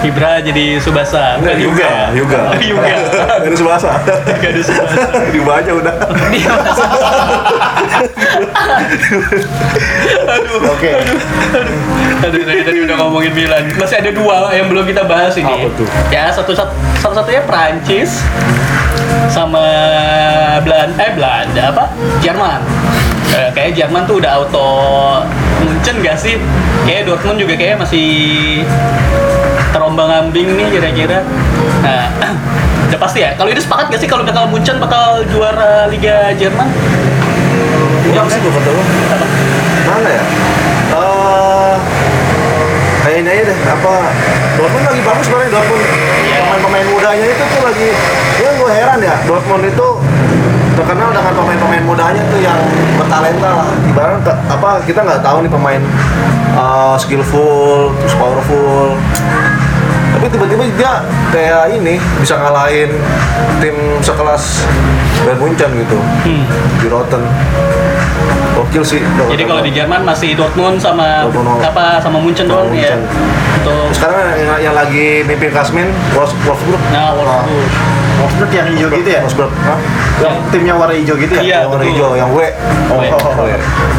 Ibra 0.04 0.44
jadi 0.44 0.78
Subasa. 0.84 1.40
Enggak 1.40 1.58
juga, 1.64 2.12
juga. 2.12 2.40
Juga. 2.60 2.96
Dari 3.40 3.56
Subasa. 3.56 3.92
Gak 4.04 4.52
ada 4.52 4.62
Subasa. 4.62 5.08
Di 5.34 5.40
aja 5.40 5.72
udah. 5.72 5.96
Dia 6.32 6.54
Oke. 10.68 10.92
Aduh, 12.24 12.42
tadi 12.44 12.62
tadi 12.68 12.80
udah 12.84 12.96
ngomongin 13.00 13.32
Milan. 13.32 13.64
Masih 13.80 14.04
ada 14.04 14.12
dua 14.12 14.52
yang 14.52 14.68
belum 14.68 14.84
kita 14.88 15.08
bahas 15.08 15.34
ini. 15.40 15.48
Apa 15.48 15.68
tuh? 15.80 15.88
Ya, 16.12 16.28
satu 16.36 16.52
satu 16.52 17.14
satunya 17.16 17.42
Prancis 17.48 18.20
sama 19.32 19.64
Belanda 20.62 21.00
eh 21.00 21.14
Belanda 21.16 21.64
apa? 21.72 21.84
Jerman. 22.20 22.60
Eh, 23.34 23.50
kayak 23.56 23.74
Jerman 23.74 24.06
tuh 24.06 24.22
udah 24.22 24.46
auto 24.46 24.70
Munchen 25.64 26.06
gak 26.06 26.22
sih? 26.22 26.38
Kayak 26.86 27.10
Dortmund 27.10 27.42
juga 27.42 27.58
kayak 27.58 27.82
masih 27.82 28.08
terombang 29.74 30.10
ambing 30.14 30.54
nih 30.54 30.70
kira-kira. 30.70 31.26
Nah, 31.82 32.08
udah 32.94 33.00
pasti 33.02 33.26
ya. 33.26 33.34
Kalau 33.34 33.50
itu 33.50 33.60
sepakat 33.66 33.90
gak 33.90 34.00
sih 34.00 34.08
kalau 34.08 34.22
bakal 34.22 34.46
Munchen 34.48 34.78
bakal 34.78 35.26
juara 35.34 35.90
Liga 35.90 36.32
Jerman? 36.38 36.70
Kurang 38.06 38.30
sih 38.30 38.40
kata 38.40 38.70
gua. 38.70 38.86
Mana 39.90 40.10
ya? 40.14 40.24
Eh 40.94 41.76
kayaknya 43.04 43.32
aja 43.36 43.44
deh 43.52 43.58
apa 43.68 43.94
Dortmund 44.56 44.86
lagi 44.88 45.02
bagus 45.04 45.26
sebenarnya 45.28 45.52
Dortmund 45.52 45.84
pemain-pemain 46.34 46.86
mudanya 46.88 47.26
itu 47.28 47.44
tuh 47.52 47.62
lagi 47.62 47.90
ya 48.40 48.50
gue 48.56 48.70
heran 48.72 49.00
ya 49.04 49.16
Dortmund 49.28 49.64
itu 49.68 49.88
terkenal 50.74 51.10
dengan 51.10 51.34
pemain-pemain 51.34 51.84
mudanya 51.84 52.22
tuh 52.28 52.40
yang 52.40 52.60
bertalenta 52.96 53.50
lah 53.54 53.70
ibarat 53.86 54.22
apa 54.26 54.70
kita 54.84 55.00
nggak 55.00 55.22
tahu 55.22 55.38
nih 55.42 55.52
pemain 55.52 55.82
eh, 56.54 56.96
skillful 56.98 57.94
terus 57.96 58.16
powerful 58.16 58.98
tapi 60.14 60.26
tiba-tiba 60.30 60.64
dia 60.74 60.94
kayak 61.30 61.74
ini 61.74 61.98
bisa 62.18 62.38
ngalahin 62.38 62.90
tim 63.58 63.76
sekelas 64.00 64.64
Bayern 65.24 65.40
Munchen 65.40 65.70
gitu 65.76 65.98
Hmm. 66.24 66.44
di 66.78 66.88
Rotten 66.88 67.24
Gokil 68.54 68.86
sih. 68.86 69.02
Jadi 69.02 69.44
kalau 69.44 69.66
di 69.66 69.74
Jerman 69.74 70.06
masih 70.06 70.38
Dortmund 70.38 70.78
sama 70.78 71.26
Dortmund. 71.26 71.58
apa 71.60 71.98
sama 71.98 72.22
Munchen 72.22 72.46
doang 72.46 72.70
ya. 72.70 72.94
Untuk 73.58 73.90
sekarang 73.92 74.38
yang, 74.38 74.72
yang 74.72 74.76
lagi 74.78 75.26
mimpin 75.26 75.50
Wolfs- 76.14 76.38
Wolfsburg. 76.46 76.78
nah 76.94 77.18
Wolfsburg. 77.18 77.70
Wolfsburg 78.22 78.52
yang 78.54 78.68
hijau 78.74 78.88
gitu 78.94 79.10
ya? 79.10 79.22
Hah? 79.24 79.80
Yang 80.22 80.36
timnya 80.54 80.74
warna 80.78 80.94
hijau 80.96 81.16
gitu 81.18 81.34
ya? 81.40 81.42
Iya, 81.42 81.58
yang 81.66 81.72
warna 81.74 81.86
hijau, 81.90 82.10
yang 82.18 82.30
W. 82.34 82.40
Oh, 82.94 82.98
W. 83.00 83.04
W. 83.14 83.48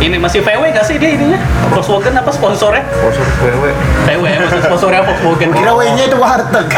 Ini 0.00 0.16
masih 0.18 0.40
VW 0.42 0.62
gak 0.74 0.86
sih 0.86 0.96
dia 0.98 1.10
ininya? 1.14 1.38
Volkswagen 1.72 2.14
apa 2.18 2.30
sponsornya? 2.30 2.84
Wolfsburg 3.02 3.54
W. 3.60 3.66
VW, 4.06 4.24
masih 4.46 4.60
sponsornya 4.64 5.02
Volkswagen. 5.02 5.50
Kira 5.54 5.72
W-nya 5.74 6.04
itu 6.06 6.16
warteg. 6.18 6.68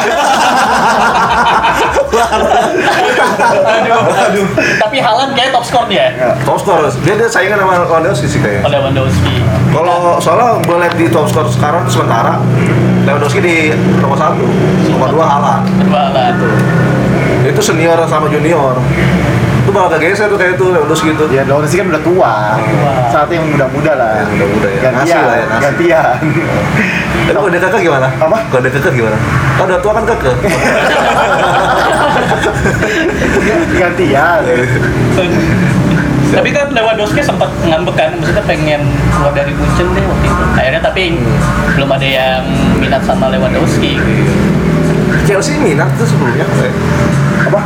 aduh, 3.67 4.03
aduh. 4.09 4.47
Tapi 4.81 4.97
Haaland 5.01 5.33
kayak 5.37 5.51
top 5.53 5.65
score 5.65 5.87
dia. 5.89 6.13
Top 6.45 6.59
score. 6.61 6.89
Dia 7.05 7.15
dia 7.19 7.29
saingan 7.29 7.61
sama 7.61 7.85
Lewandowski 7.85 8.27
sih 8.29 8.41
kayaknya. 8.41 8.69
Lewandowski. 8.71 9.35
Kalau 9.73 10.17
soalnya 10.23 10.61
gue 10.65 10.77
lihat 10.81 10.95
di 10.97 11.07
top 11.13 11.27
score 11.29 11.49
sekarang 11.53 11.85
sementara 11.91 12.41
Lewandowski 13.05 13.41
di 13.45 13.57
nomor 14.01 14.17
satu, 14.19 14.45
nomor 14.91 15.09
dua 15.13 15.25
Haaland. 15.27 15.65
Kedua 15.85 16.01
Haaland. 16.11 16.37
Itu 17.47 17.61
senior 17.63 17.99
sama 18.07 18.27
junior. 18.27 18.75
Itu 19.67 19.75
malah 19.75 19.99
kegeser 19.99 20.31
tuh 20.31 20.39
kayak 20.39 20.55
itu 20.55 20.67
Lewandowski 20.71 21.11
itu. 21.11 21.25
Ya, 21.31 21.43
Lewandowski 21.43 21.83
kan 21.83 21.89
udah 21.91 22.03
tua. 22.03 22.35
Saatnya 23.11 23.43
yang 23.43 23.47
muda-muda 23.51 23.93
lah. 23.99 24.11
Yang 24.23 24.29
muda-muda 24.39 24.69
ya. 24.71 24.79
Gantian, 24.79 25.03
Ngasih 25.03 25.23
lah 25.27 25.37
ya, 25.37 25.45
ngasih. 25.47 25.63
gantian. 25.67 26.15
Tapi 27.27 27.35
kalau 27.35 27.49
dia 27.51 27.61
kekeh 27.67 27.81
gimana? 27.83 28.09
Apa? 28.23 28.39
Kalau 28.47 28.61
dia 28.63 28.71
kekeh 28.71 28.93
gimana? 28.95 29.19
Kalau 29.59 29.67
udah 29.67 29.81
tua 29.83 29.93
kan 29.95 30.05
kekeh. 30.07 30.37
gantian. 33.81 34.43
Tapi 36.27 36.49
kan 36.51 36.67
Lewandowski 36.75 37.23
sempat 37.23 37.51
ngambek 37.63 37.95
kan, 37.95 38.11
maksudnya 38.19 38.45
pengen 38.45 38.83
keluar 39.15 39.33
dari 39.33 39.55
Munchen 39.55 39.87
deh 39.95 40.05
waktu 40.05 40.27
itu. 40.27 40.43
Akhirnya 40.59 40.83
tapi 40.83 41.03
belum 41.75 41.91
ada 41.91 42.07
yang 42.07 42.43
minat 42.79 43.03
sama 43.03 43.31
Lewandowski. 43.31 43.99
Chelsea 45.27 45.59
minat 45.59 45.91
tuh 45.99 46.07
sebelumnya. 46.07 46.47
Apa? 47.47 47.61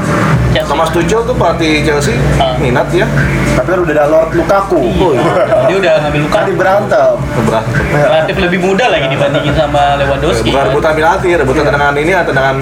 Chelsea. 0.51 0.67
Thomas 0.67 0.91
Tuchel 0.91 1.21
tuh 1.23 1.33
pelatih 1.33 1.81
Chelsea 1.81 2.15
Ah. 2.37 2.59
minat 2.59 2.91
ya 2.91 3.07
Tapi 3.51 3.67
kan 3.67 3.81
udah 3.83 3.93
ada 3.93 4.07
Lord 4.07 4.31
Lukaku. 4.33 4.79
Oh, 4.79 5.11
iya. 5.13 5.67
Dia 5.67 5.77
udah 5.77 5.93
ngambil 6.01 6.21
luka. 6.23 6.37
Tadi 6.39 6.53
berantem. 6.55 7.13
berantem 7.45 7.83
Relatif 7.91 8.35
lebih 8.39 8.59
muda 8.61 8.85
lagi 8.89 9.07
dibandingin 9.07 9.55
sama 9.55 9.99
Lewandowski. 9.99 10.49
bukan 10.49 10.65
rebutan 10.71 10.93
penalti 10.95 11.29
rebutan 11.35 11.63
tendangan 11.67 11.95
ini 11.95 12.11
ya 12.11 12.23
tendangan 12.23 12.57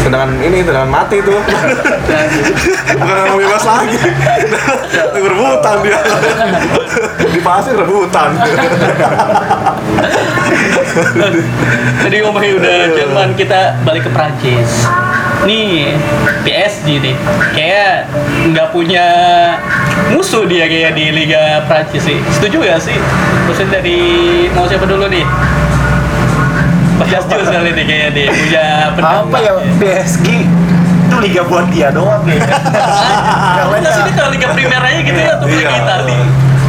tendangan 0.00 0.30
ini 0.38 0.58
tendangan 0.62 0.90
mati 0.90 1.16
tuh 1.20 1.36
bukan 3.00 3.16
yang 3.20 3.36
bebas 3.36 3.64
lagi 3.64 3.98
rebutan 5.30 5.76
dia 5.82 5.98
dibahasnya 7.34 7.72
rebutan 7.76 8.28
Tadi 12.00 12.16
ngomongin 12.20 12.52
udah 12.58 12.74
Jerman, 12.90 13.28
kita 13.36 13.78
balik 13.82 14.08
ke 14.08 14.10
Prancis. 14.10 14.88
Nih, 15.48 15.96
PSG 16.44 17.00
nih. 17.00 17.14
Kayak 17.56 18.10
nggak 18.52 18.68
punya 18.74 19.06
musuh 20.12 20.44
dia 20.44 20.68
kayak 20.68 20.92
di 20.96 21.12
Liga 21.12 21.64
Prancis 21.64 22.04
sih. 22.04 22.18
Setuju 22.36 22.60
gak 22.64 22.80
sih? 22.84 22.96
Maksudnya 23.48 23.80
dari 23.80 23.98
mau 24.52 24.68
siapa 24.68 24.84
dulu 24.84 25.08
nih? 25.08 25.24
Mas 27.00 27.08
Jasjus 27.08 27.48
kali 27.48 27.72
nih 27.72 27.84
kayak 27.88 28.08
dia 28.12 28.28
punya 28.28 28.64
Apa 29.00 29.36
ya 29.40 29.52
PSG 29.80 30.28
itu 31.10 31.16
liga 31.26 31.42
buat 31.48 31.66
dia 31.74 31.88
doang 31.90 32.22
kayaknya. 32.22 32.54
Yang 33.58 33.68
lain 33.72 33.80
Enggak 33.82 33.92
sih 33.96 34.02
ini 34.06 34.12
kalau 34.14 34.30
Liga 34.30 34.48
Primer 34.54 34.82
aja 34.84 35.00
gitu 35.02 35.18
ya, 35.18 35.32
atau 35.34 35.46
Liga. 35.50 35.70
Itali. 35.74 36.18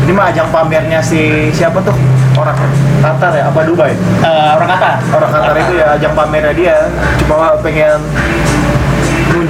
Ini 0.02 0.12
mah 0.18 0.26
ajang 0.34 0.50
pamernya 0.50 1.00
si 1.06 1.52
siapa 1.54 1.78
tuh? 1.86 1.94
Orang 2.34 2.58
Qatar 3.06 3.38
ya? 3.38 3.54
Apa 3.54 3.60
Dubai? 3.70 3.94
Eh, 3.94 4.50
orang 4.58 4.70
kata. 4.74 4.92
Orang 5.14 5.30
Qatar 5.30 5.56
itu 5.62 5.74
ya 5.78 5.88
ajang 5.94 6.14
pamernya 6.18 6.54
dia. 6.58 6.78
Cuma 7.22 7.54
pengen 7.62 8.02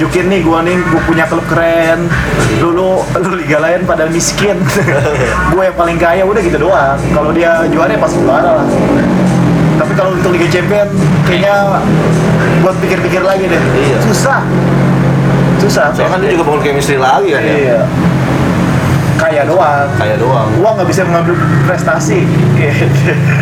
nunjukin 0.02 0.26
nih 0.34 0.42
gua 0.42 0.66
nih 0.66 0.74
gua 0.90 1.02
punya 1.06 1.24
klub 1.30 1.46
keren. 1.46 2.10
Dulu 2.58 3.06
lu 3.22 3.30
liga 3.38 3.62
lain 3.62 3.86
pada 3.86 4.10
miskin. 4.10 4.58
Gua 5.54 5.70
yang 5.70 5.78
paling 5.78 5.94
kaya 5.94 6.26
udah 6.26 6.42
gitu 6.42 6.58
doang. 6.58 6.98
Kalau 7.14 7.30
dia 7.30 7.62
juara 7.70 7.94
ya 7.94 8.02
pas 8.02 8.10
juara 8.10 8.50
lah. 8.58 8.66
Tapi 9.78 9.92
kalau 9.94 10.18
untuk 10.18 10.34
Liga 10.34 10.50
Champion 10.50 10.90
kayaknya 11.22 11.78
buat 12.66 12.74
pikir-pikir 12.82 13.22
lagi 13.22 13.46
deh. 13.46 13.62
Iya. 13.62 13.98
susah. 14.10 14.42
Susah. 15.62 15.94
Soalnya 15.94 16.18
kan 16.18 16.20
dia 16.26 16.30
juga 16.34 16.50
bangun 16.50 16.62
chemistry 16.66 16.98
lagi 16.98 17.30
kan 17.30 17.42
ya? 17.46 17.54
Iya. 17.54 17.80
Kaya 19.22 19.42
doang. 19.46 19.86
Kayak 20.02 20.18
doang. 20.18 20.50
Uang 20.58 20.72
nggak 20.82 20.88
bisa 20.90 21.06
mengambil 21.06 21.38
prestasi. 21.62 22.26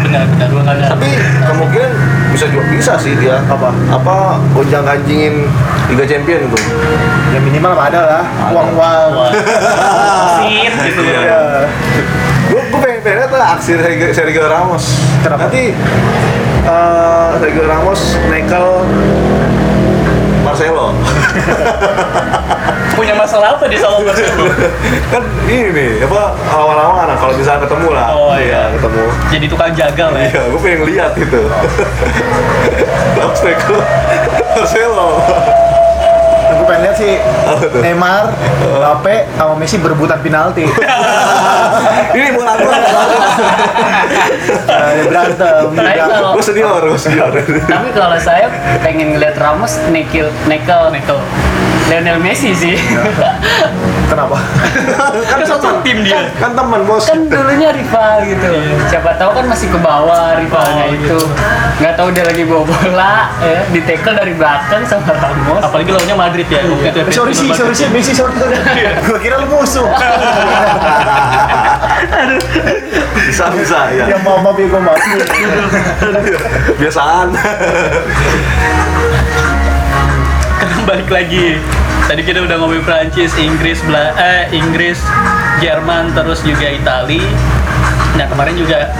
Benar, 0.04 0.28
benar, 0.36 0.48
gua 0.52 0.62
nggak 0.68 0.92
tapi 0.92 1.08
kemungkinan 1.40 1.92
bisa 2.30 2.46
juga 2.48 2.62
bisa 2.70 2.92
sih 2.96 3.12
dia 3.18 3.42
Apa? 3.50 3.74
apa 3.90 4.38
gonjang 4.54 4.86
ganjingin 4.86 5.50
Liga 5.90 6.04
Champion 6.06 6.46
itu 6.46 6.58
ya 7.34 7.38
minimal 7.42 7.74
mah 7.74 7.86
ada 7.90 8.00
lah 8.06 8.22
uang 8.54 8.68
uang. 8.78 9.10
Sit 10.40 10.94
gitu. 10.94 11.00
Iya. 11.02 11.20
ya 11.26 11.40
gue 12.50 12.62
gue 12.66 12.80
pengen 12.82 13.00
pengen 13.02 13.18
lihat 13.22 13.32
lah 13.34 13.48
aksi 13.58 13.72
Sergio, 14.14 14.46
Ramos 14.46 14.84
Kenapa? 15.22 15.46
nanti 15.46 15.74
eh, 16.66 17.28
Sergio 17.38 17.64
Ramos 17.66 18.00
nekel 18.30 18.66
Marcelo. 20.50 20.90
Punya 22.98 23.14
masalah 23.14 23.54
apa 23.54 23.64
di 23.70 23.78
sama 23.78 24.02
Marcelo? 24.02 24.50
kan 25.14 25.22
ini 25.46 26.02
apa 26.02 26.34
awal-awal 26.50 27.06
anak 27.06 27.16
kalau 27.22 27.34
bisa 27.38 27.54
ketemu 27.62 27.88
lah. 27.94 28.06
Oh, 28.18 28.34
iya. 28.34 28.74
ketemu. 28.74 29.04
Jadi 29.30 29.46
tukang 29.46 29.72
jagal 29.72 30.10
ya. 30.18 30.26
iya 30.26 30.42
gue 30.50 30.60
pengen 30.60 30.82
lihat 30.90 31.12
itu. 31.14 31.40
Ramos 33.16 33.40
nekel 33.46 33.78
Marcelo 36.50 36.58
aku 36.58 36.64
pengen 36.66 36.82
lihat 36.82 36.96
sih? 36.98 37.14
Neymar 37.80 38.24
Mbappe 38.60 39.16
sama 39.38 39.54
Messi 39.54 39.76
berebutan 39.78 40.18
penalti. 40.18 40.66
Ini 42.16 42.28
bola 42.34 42.52
gue 42.58 42.66
Nah, 44.70 44.90
dia 44.96 45.04
berantem 45.06 45.64
Tapi 45.76 45.98
kalau 46.10 46.30
gue 46.34 46.44
senior 46.44 46.82
gue 46.82 47.00
senior. 47.00 47.30
Tapi 47.66 47.88
kalau 47.94 48.18
saya 48.18 48.50
pengen 48.82 49.14
ngeliat 49.14 49.38
Ramos 49.38 49.78
nekel 49.94 50.28
nekel 50.50 50.90
nekel 50.90 51.18
Lionel 51.90 52.22
Messi 52.22 52.54
sih. 52.54 52.78
kenapa 54.06 54.38
Kan 55.26 55.38
satu 55.42 55.82
tim 55.82 56.02
dia. 56.02 56.30
kan 56.34 56.50
teman 56.50 56.82
bos 56.82 57.02
kan 57.04 57.26
dulunya 57.26 57.70
rival 57.70 58.22
gitu. 58.24 58.46
Siapa 58.86 59.14
tahu 59.14 59.30
kan 59.34 59.44
masih 59.46 59.66
ke 59.66 59.78
bawah 59.78 60.34
rivalnya 60.34 60.84
Oh, 60.86 60.94
itu. 60.94 61.18
Nggak 61.78 61.94
tahu 61.94 62.08
dia 62.10 62.24
lagi 62.24 62.42
bawa 62.42 62.62
bola, 62.62 63.14
ya, 63.38 63.62
di 63.66 63.80
tackle 63.82 64.14
dari 64.14 64.32
belakang 64.34 64.82
sama 64.84 65.10
Ramos. 65.12 65.62
Apalagi 65.62 65.90
lawannya 65.90 66.16
Madrid 66.16 66.46
ya. 66.46 66.62
Itu 66.62 66.98
Eh, 67.00 67.10
sorry 67.10 67.34
sih 67.34 67.50
sorry 67.50 67.74
sih 67.74 67.86
Messi 67.90 68.12
sorry 68.12 68.34
gue 69.00 69.18
kira 69.18 69.38
lu 69.38 69.50
musuh 69.50 69.86
bisa 73.20 73.46
bisa 73.50 73.78
ya 73.90 74.04
yang 74.08 74.22
mau 74.22 74.38
maaf 74.38 74.54
ya 74.54 74.66
gue 74.66 74.80
maaf 74.80 74.98
biasaan 76.76 77.28
balik 80.80 81.08
lagi. 81.08 81.60
Tadi 82.10 82.26
kita 82.26 82.42
udah 82.42 82.58
ngomongin 82.58 82.82
Prancis, 82.82 83.30
Inggris, 83.38 83.78
Bela 83.86 84.10
eh 84.18 84.50
Inggris, 84.50 84.98
Jerman, 85.62 86.10
terus 86.10 86.42
juga 86.42 86.66
Itali. 86.66 87.22
Nah 88.18 88.26
kemarin 88.26 88.58
juga 88.58 88.90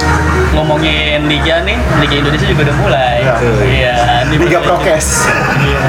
ngomongin 0.54 1.26
Liga 1.26 1.58
nih, 1.66 1.74
Liga 1.98 2.14
Indonesia 2.22 2.46
juga 2.46 2.70
udah 2.70 2.76
mulai. 2.78 3.18
Ya. 3.26 3.34
Iya. 3.66 3.94
ini 4.30 4.46
Liga. 4.46 4.62
Prokes 4.62 5.26
Iya. 5.58 5.80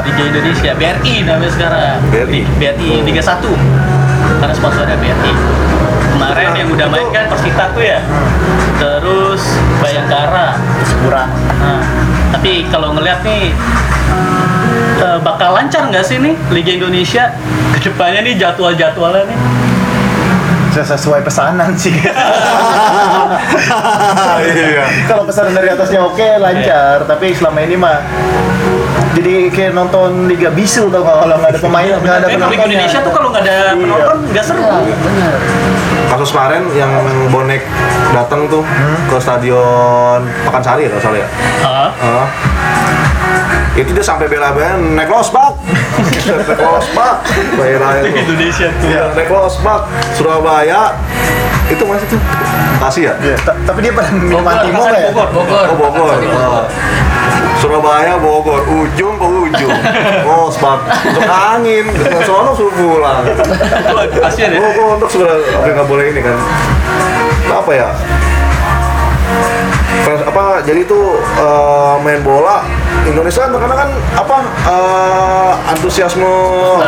Liga 0.00 0.22
Indonesia, 0.32 0.70
BRI 0.72 1.14
namanya 1.28 1.52
sekarang. 1.52 1.96
BRI. 2.08 2.40
BRI 2.56 3.04
Liga 3.04 3.20
1. 3.20 3.44
Karena 4.40 4.54
sponsornya 4.56 4.96
BRI. 4.96 5.32
Kemarin 6.32 6.56
yang 6.56 6.70
udah 6.72 6.88
main 6.88 7.08
kan 7.12 7.28
Persita 7.28 7.76
tuh 7.76 7.84
ya. 7.84 8.00
Terus 8.80 9.42
Bayangkara. 9.84 10.56
kurang 11.04 11.28
Nah, 11.60 11.82
tapi 12.32 12.64
kalau 12.70 12.94
ngeliat 12.96 13.20
nih 13.20 13.52
eh, 14.96 15.18
bakal 15.20 15.52
lancar 15.52 15.90
nggak 15.90 16.00
sih 16.00 16.16
nih 16.16 16.38
Liga 16.48 16.72
Indonesia 16.72 17.34
ke 17.74 17.78
depannya 17.82 18.22
nih 18.22 18.34
jadwal-jadwalnya 18.38 19.28
nih? 19.28 19.38
sesuai 20.72 21.20
pesanan 21.20 21.76
sih 21.76 21.92
iya 24.40 24.84
kalau 25.04 25.28
pesanan 25.28 25.52
dari 25.52 25.68
atasnya 25.68 26.00
oke 26.00 26.28
lancar 26.40 27.04
tapi 27.04 27.36
selama 27.36 27.60
ini 27.60 27.76
mah 27.76 28.00
jadi 29.12 29.52
kayak 29.52 29.76
nonton 29.76 30.32
Liga 30.32 30.48
Bisu 30.48 30.88
nggak 30.88 31.04
kalau 31.04 31.36
nggak 31.36 31.52
ada 31.52 31.60
pemain 31.60 31.92
nggak 32.00 32.16
ada 32.24 32.26
Liga 32.26 32.36
penontonnya 32.40 32.64
Indonesia 32.72 32.98
tuh 33.04 33.12
kalau 33.12 33.28
nggak 33.28 33.44
ada 33.44 33.52
Iya. 33.52 33.72
penonton 33.76 34.16
nggak 34.32 34.44
seru. 34.44 34.64
Iya, 34.64 34.96
bener. 34.96 35.34
Kasus 36.08 36.30
kemarin 36.30 36.62
yang 36.72 36.90
bonek 37.28 37.62
datang 38.10 38.46
tuh 38.46 38.62
ke 39.06 39.16
stadion 39.16 40.18
Pakansari 40.42 40.84
ya 40.84 40.90
kalau 40.90 41.02
salah 41.02 41.18
ya 41.18 41.28
Ah, 41.62 41.90
Heeh. 41.92 42.26
itu 43.74 43.90
dia 43.90 44.02
sampai 44.02 44.26
bela-belain 44.26 44.76
naik 44.92 45.08
losbak 45.08 45.56
naik 46.44 46.60
losbak 46.60 47.24
bela 47.54 47.88
itu 47.98 48.08
Indonesia 48.14 48.68
tuh. 48.70 48.86
Iya, 48.86 49.04
naik 49.12 49.28
losbak 49.28 49.80
Surabaya 50.12 50.92
itu 51.66 51.82
masih 51.82 52.06
tuh 52.06 52.20
kasih 52.78 53.02
ya 53.06 53.14
Iya, 53.22 53.36
ta- 53.40 53.56
tapi 53.64 53.78
dia 53.80 53.92
minum 54.12 54.44
Bogor, 54.44 54.52
nggak 54.92 55.00
ya? 55.00 55.08
Bogor. 55.08 55.28
Bogor. 55.32 55.64
Oh 55.64 55.76
Bogor. 55.78 56.18
Oh. 56.20 56.64
Surabaya, 57.54 58.18
Bogor, 58.18 58.60
ujung 58.66 59.14
ke 59.14 59.26
ujung. 59.52 59.70
Oh, 60.24 60.48
sebat 60.48 60.80
untuk 61.04 61.22
angin. 61.28 61.84
Soalnya 62.24 62.52
suruh 62.56 62.74
pulang. 62.74 63.22
Waduh, 63.92 64.20
kasihan 64.24 64.56
ya. 64.56 64.60
Oh, 64.60 64.70
kok 64.72 64.86
untuk 64.96 65.10
sudah 65.12 65.28
tapi 65.38 65.70
nggak 65.70 65.88
boleh 65.88 66.04
ini 66.10 66.20
kan? 66.24 66.36
Apa 67.52 67.70
ya? 67.70 67.88
Fans- 70.02 70.26
apa 70.26 70.60
jadi 70.66 70.82
tuh 70.82 71.20
eh, 71.20 71.94
main 72.02 72.20
bola 72.20 72.64
Indonesia 73.06 73.46
kan 73.46 73.50
terkadang 73.54 73.78
kan 73.78 73.90
apa 74.18 74.36
eh, 74.66 75.52
antusiasme 75.72 76.32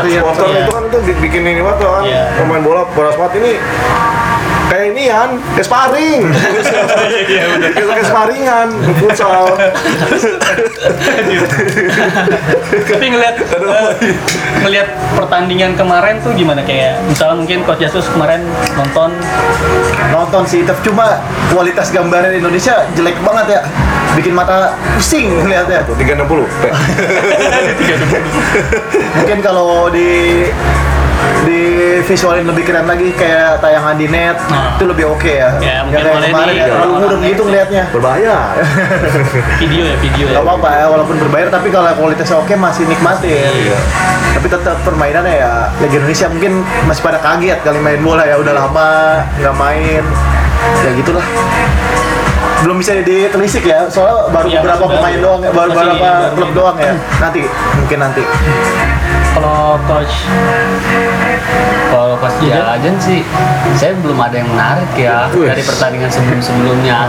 supporter 0.03 0.47
iya. 0.51 0.61
itu 0.67 0.73
kan 0.73 0.83
itu 0.91 0.99
bikin 1.23 1.43
ini 1.47 1.61
banget 1.63 1.85
tuh 1.85 1.91
kan 1.95 2.03
Iya. 2.05 2.23
pemain 2.37 2.65
bola 2.65 2.83
sepat 3.15 3.39
ini 3.39 3.61
kayak 4.75 4.91
ini 4.91 5.07
kan 5.07 5.31
kayak 5.55 5.67
sparring 5.71 6.23
kayak 6.27 7.87
kayak 7.95 8.07
sparringan 8.11 8.69
futsal. 8.99 9.55
Tapi 12.75 13.07
ngelihat 13.07 13.39
eh, 13.39 13.91
ngelihat 14.67 14.89
pertandingan 15.15 15.79
kemarin 15.79 16.19
tuh 16.27 16.35
gimana? 16.35 16.67
Kayak 16.67 16.99
misalnya 17.07 17.39
mungkin 17.39 17.63
Coach 17.63 17.87
Jesus 17.87 18.11
kemarin 18.11 18.43
nonton. 18.75 19.15
Nonton 20.11 20.43
sih 20.43 20.67
tapi 20.67 20.91
cuma 20.91 21.23
kualitas 21.55 21.95
gambaran 21.95 22.35
Indonesia 22.35 22.83
jelek 22.99 23.15
banget 23.23 23.47
ya. 23.59 23.61
Bikin 24.19 24.35
mata 24.35 24.75
pusing 24.99 25.31
ngeliatnya. 25.47 25.87
360 25.87 26.63
Pe. 26.63 26.71
mungkin 29.23 29.39
kalau 29.39 29.87
di 29.91 30.47
di 31.45 31.61
visualin 32.05 32.45
lebih 32.45 32.65
keren 32.65 32.89
lagi 32.89 33.13
kayak 33.13 33.61
tayangan 33.61 33.97
di 33.97 34.07
net 34.09 34.37
Nah. 34.49 34.77
itu 34.77 34.85
lebih 34.85 35.05
oke 35.09 35.29
ya. 35.29 35.51
Ya, 35.61 35.81
Nggak 35.83 35.83
mungkin 35.85 36.01
kayak 36.01 36.15
boleh 36.15 36.29
kemarin 36.29 36.55
murem 37.01 37.21
gitu 37.25 37.43
ngeliatnya. 37.45 37.85
Berbahaya. 37.93 38.37
video 39.61 39.83
ya 39.85 39.97
video 40.01 40.25
ya 40.29 40.37
Gak 40.41 40.45
apa-apa 40.45 40.69
ya, 40.73 40.87
walaupun 40.89 41.17
berbayar 41.21 41.49
tapi 41.49 41.69
kalau 41.69 41.89
kualitasnya 41.97 42.37
oke 42.41 42.55
masih 42.57 42.85
nikmatin. 42.89 43.53
Iya. 43.53 43.79
Tapi 44.35 44.47
tetap 44.51 44.77
permainannya 44.83 45.35
ya 45.39 45.53
Liga 45.81 45.97
Indonesia 46.03 46.27
mungkin 46.29 46.53
masih 46.85 47.03
pada 47.05 47.19
kaget 47.23 47.59
kali 47.63 47.79
main 47.81 48.01
bola 48.03 48.25
ya 48.27 48.37
udah 48.41 48.53
lama 48.53 48.91
nggak 49.39 49.55
main. 49.57 50.03
Ya 50.85 50.91
gitulah. 50.97 51.25
Belum 52.65 52.81
bisa 52.81 52.97
ditelisik 52.97 53.69
ya, 53.69 53.85
soalnya 53.93 54.25
baru 54.33 54.49
Iya, 54.49 54.65
beberapa 54.65 54.85
pemain 54.89 55.19
doang, 55.21 55.41
ya, 55.45 55.51
baru 55.53 55.71
beberapa 55.77 56.09
klub 56.33 56.51
doang 56.57 56.77
ya. 56.81 56.93
Nanti, 57.21 57.45
mungkin 57.77 57.99
nanti. 58.01 58.23
Kalau 59.35 59.59
coach 59.85 60.15
Kalau 61.87 62.15
pas 62.17 62.33
Iya. 62.37 62.61
Jalajan 62.61 62.97
sih, 62.99 63.21
saya 63.75 63.95
belum 63.97 64.19
ada 64.19 64.37
yang 64.37 64.49
menarik 64.49 64.91
ya 64.95 65.31
Wih. 65.31 65.47
dari 65.47 65.63
pertandingan 65.63 66.09
sebelum-sebelumnya. 66.09 67.07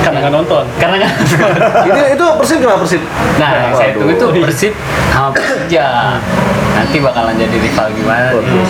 karena 0.00 0.16
nggak 0.18 0.34
nonton 0.34 0.64
Karena 0.76 0.96
kan, 0.98 1.12
Ini 1.88 2.00
itu 2.14 2.24
Persib 2.34 2.56
gimana 2.58 2.78
Persib? 2.78 3.02
nah 3.36 3.50
yang 3.58 3.74
saya 3.74 3.90
tunggu 3.92 4.12
itu 4.12 4.26
Persib 4.38 4.72
sama 5.10 5.28
Persija. 5.30 5.88
Nanti 6.70 6.96
bakalan 6.98 7.34
jadi 7.36 7.56
rival 7.58 7.86
gimana 7.92 8.32
nih? 8.32 8.64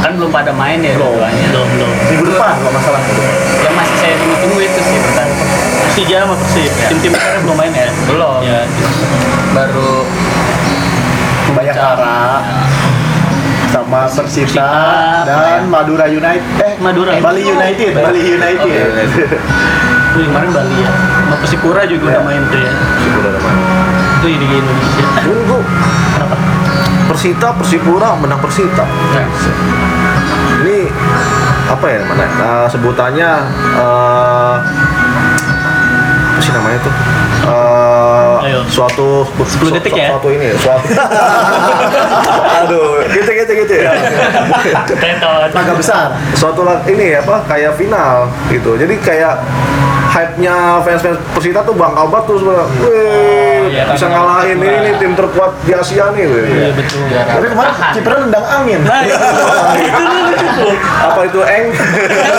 Kan 0.00 0.10
belum 0.16 0.30
pada 0.30 0.50
main 0.50 0.80
ya 0.80 0.94
dua-duanya. 0.94 1.46
belum 1.48 1.68
belum 1.70 1.90
Minggu 2.08 2.24
depan 2.28 2.54
kalau 2.56 2.72
masalah. 2.72 3.00
Yang 3.60 3.74
masih 3.76 3.96
saya 3.96 4.14
tunggu-tunggu 4.16 4.58
itu 4.60 4.80
sih 4.80 4.98
pertandingan. 5.00 5.48
Persija 5.84 6.16
sama 6.18 6.34
Persib 6.36 6.70
Ya. 6.72 6.86
tim-tim 6.88 7.10
besar 7.12 7.32
belum 7.40 7.56
main 7.56 7.72
ya 7.72 7.88
Belum. 8.06 8.40
ya 8.42 8.60
Baru 9.50 10.06
Bayangkara 11.80 12.44
sama 13.70 14.02
Persita 14.04 14.68
dan 15.24 15.64
Madura 15.64 16.04
United 16.04 16.44
eh 16.60 16.74
Madura. 16.76 17.16
Bali 17.18 17.40
United 17.42 17.96
Bali 17.96 18.20
United 18.28 18.60
Oke. 18.60 19.32
Tuh, 20.10 20.26
kemarin 20.26 20.50
Bali 20.50 20.74
ya 20.76 20.90
sama 20.90 21.36
Persipura 21.38 21.82
juga 21.86 22.04
Ya. 22.04 22.18
udah 22.18 22.24
main 22.26 22.42
tuh 22.44 22.58
ya 22.58 22.72
Persib 22.74 23.12
udah 23.16 23.32
main. 23.32 23.56
itu 24.20 24.26
di 24.36 24.46
Indonesia 24.50 25.06
Tunggu. 25.22 25.58
kenapa 26.12 26.36
Persita, 27.08 27.48
Persipura 27.56 28.08
menang 28.14 28.38
Persita. 28.38 28.84
Nah, 28.84 29.26
Ini 30.60 30.78
apa 31.66 31.86
ya 31.88 32.00
mana? 32.04 32.24
eh, 32.26 32.66
sebutannya 32.68 33.30
eh 33.74 34.54
apa 36.30 36.40
sih 36.40 36.52
namanya 36.52 36.78
tuh? 36.80 36.94
Ayo. 38.40 38.60
suatu 38.66 39.24
10 39.44 39.76
detik 39.80 39.92
ya? 39.96 40.08
Suatu 40.14 40.28
ini, 40.32 40.46
suatu. 40.58 40.86
Aduh, 42.64 43.04
gitu 43.10 43.30
gitu 43.30 43.52
gitu 43.66 43.72
ya. 43.80 43.92
Naga 45.50 45.72
besar 45.74 46.14
suatu 46.36 46.62
ini 46.88 47.16
apa 47.16 47.44
kayak 47.48 47.76
final 47.76 48.28
gitu. 48.52 48.76
Jadi 48.76 48.94
kayak 49.00 49.40
hype-nya 50.10 50.82
fans-fans 50.82 51.18
Persita 51.32 51.62
tuh 51.62 51.74
Bang 51.78 51.94
Kalbat 51.94 52.26
tuh 52.26 52.36
sebenarnya. 52.42 52.66
Wih, 52.82 53.50
iya, 53.70 53.82
bisa 53.94 54.06
ngalahin 54.10 54.58
ini 54.58 54.76
nih 54.82 54.92
tim 54.98 55.12
terkuat 55.14 55.52
di 55.62 55.72
Asia 55.72 56.10
nih. 56.10 56.24
wih. 56.26 56.44
iya 56.50 56.68
betul 56.74 57.00
tapi 57.06 57.46
kemarin 57.46 57.74
kipernya 57.94 58.18
nendang 58.26 58.46
angin 58.46 58.80
nah 58.84 59.00
itu 59.06 60.00
itu 60.02 60.18
lucu 60.26 60.46
tuh 60.58 60.72
Apa 61.00 61.20
itu 61.30 61.40
eng? 61.46 61.64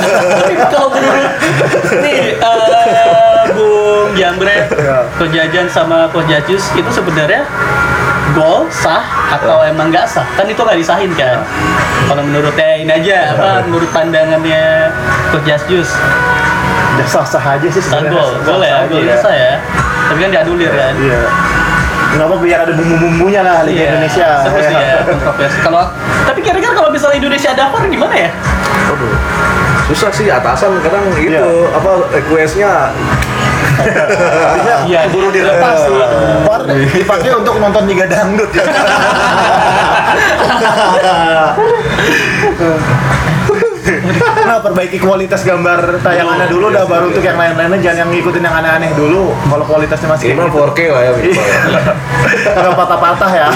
kalau 0.73 0.89
menurut 0.91 1.31
nih 2.03 2.19
eh, 2.35 2.80
Bung 4.11 4.19
Jambret, 4.19 4.67
Ya. 4.75 5.07
Coach 5.15 5.31
Jajan 5.31 5.71
sama 5.71 6.11
Coach 6.11 6.27
Jajus 6.27 6.67
itu 6.75 6.89
sebenarnya 6.91 7.47
gol 8.35 8.67
sah 8.67 8.99
atau 9.31 9.63
emang 9.63 9.87
nggak 9.87 10.03
sah? 10.03 10.27
Kan 10.35 10.51
itu 10.51 10.59
nggak 10.59 10.75
disahin 10.75 11.15
kan? 11.15 11.39
Kalau 12.07 12.19
menurutnya 12.19 12.75
ini 12.75 12.91
aja 12.91 13.31
apa 13.31 13.63
menurut 13.63 13.87
pandangannya 13.95 14.91
Coach 15.31 15.47
Jajus 15.47 15.95
ya 16.99 17.05
sah 17.07 17.23
sah 17.23 17.55
aja 17.55 17.63
sih 17.65 17.79
sebenarnya 17.79 18.11
gol, 18.11 18.31
gol 18.43 18.59
ya, 18.59 18.83
aja 18.83 18.91
golnya 18.91 19.15
sah 19.15 19.31
ya. 19.31 19.51
Tapi 20.11 20.19
kan 20.19 20.29
diadulir 20.29 20.71
kan? 20.75 20.93
iya 20.99 21.21
nggak 22.11 22.27
apa 22.27 22.37
biar 22.43 22.59
ada 22.67 22.73
bumbu-bumbunya 22.75 23.39
lah 23.39 23.63
Liga 23.63 23.71
Iya, 23.71 23.87
Indonesia 23.95 24.27
sih 24.43 24.75
ya 24.75 24.99
kontroversi. 25.07 25.57
Kalau 25.63 25.87
tapi 26.27 26.39
kira-kira 26.43 26.75
kalau 26.75 26.91
misalnya 26.91 27.23
Indonesia 27.23 27.55
ada 27.55 27.71
VAR 27.71 27.87
gimana 27.87 28.11
ya? 28.19 28.29
Waduh. 28.91 29.15
Susah 29.87 30.11
sih 30.11 30.27
atasan 30.27 30.75
kadang 30.83 31.07
gitu 31.15 31.31
Iya. 31.31 31.71
apa 31.71 31.91
requestnya 32.11 32.91
Iya, 34.87 34.99
keburu 35.09 35.29
dilepas. 35.33 35.77
Tuh 35.87 36.01
dipakai 36.93 37.31
untuk 37.37 37.55
nonton 37.57 37.83
Liga 37.89 38.05
Dangdut. 38.05 38.49
ya 38.53 38.65
Nah, 44.51 44.59
perbaiki 44.59 44.97
kualitas 44.99 45.45
gambar 45.47 46.01
tayangannya 46.03 46.49
dulu 46.51 46.73
dah 46.73 46.83
baru 46.83 47.13
untuk 47.13 47.23
yang 47.23 47.37
lain-lainnya 47.39 47.79
jangan 47.79 47.97
yang 48.03 48.09
ngikutin 48.11 48.41
yang 48.43 48.55
aneh-aneh 48.57 48.91
dulu. 48.97 49.31
Kalau 49.47 49.63
kualitasnya 49.63 50.07
masih 50.11 50.25
kayak 50.33 50.49
4K 50.51 50.79
lah 50.91 51.01
ya 51.01 51.11
ya. 51.11 51.23
gitu. 51.23 51.41
Nggak 52.51 52.73
patah-patah 52.75 53.31
ya. 53.31 53.47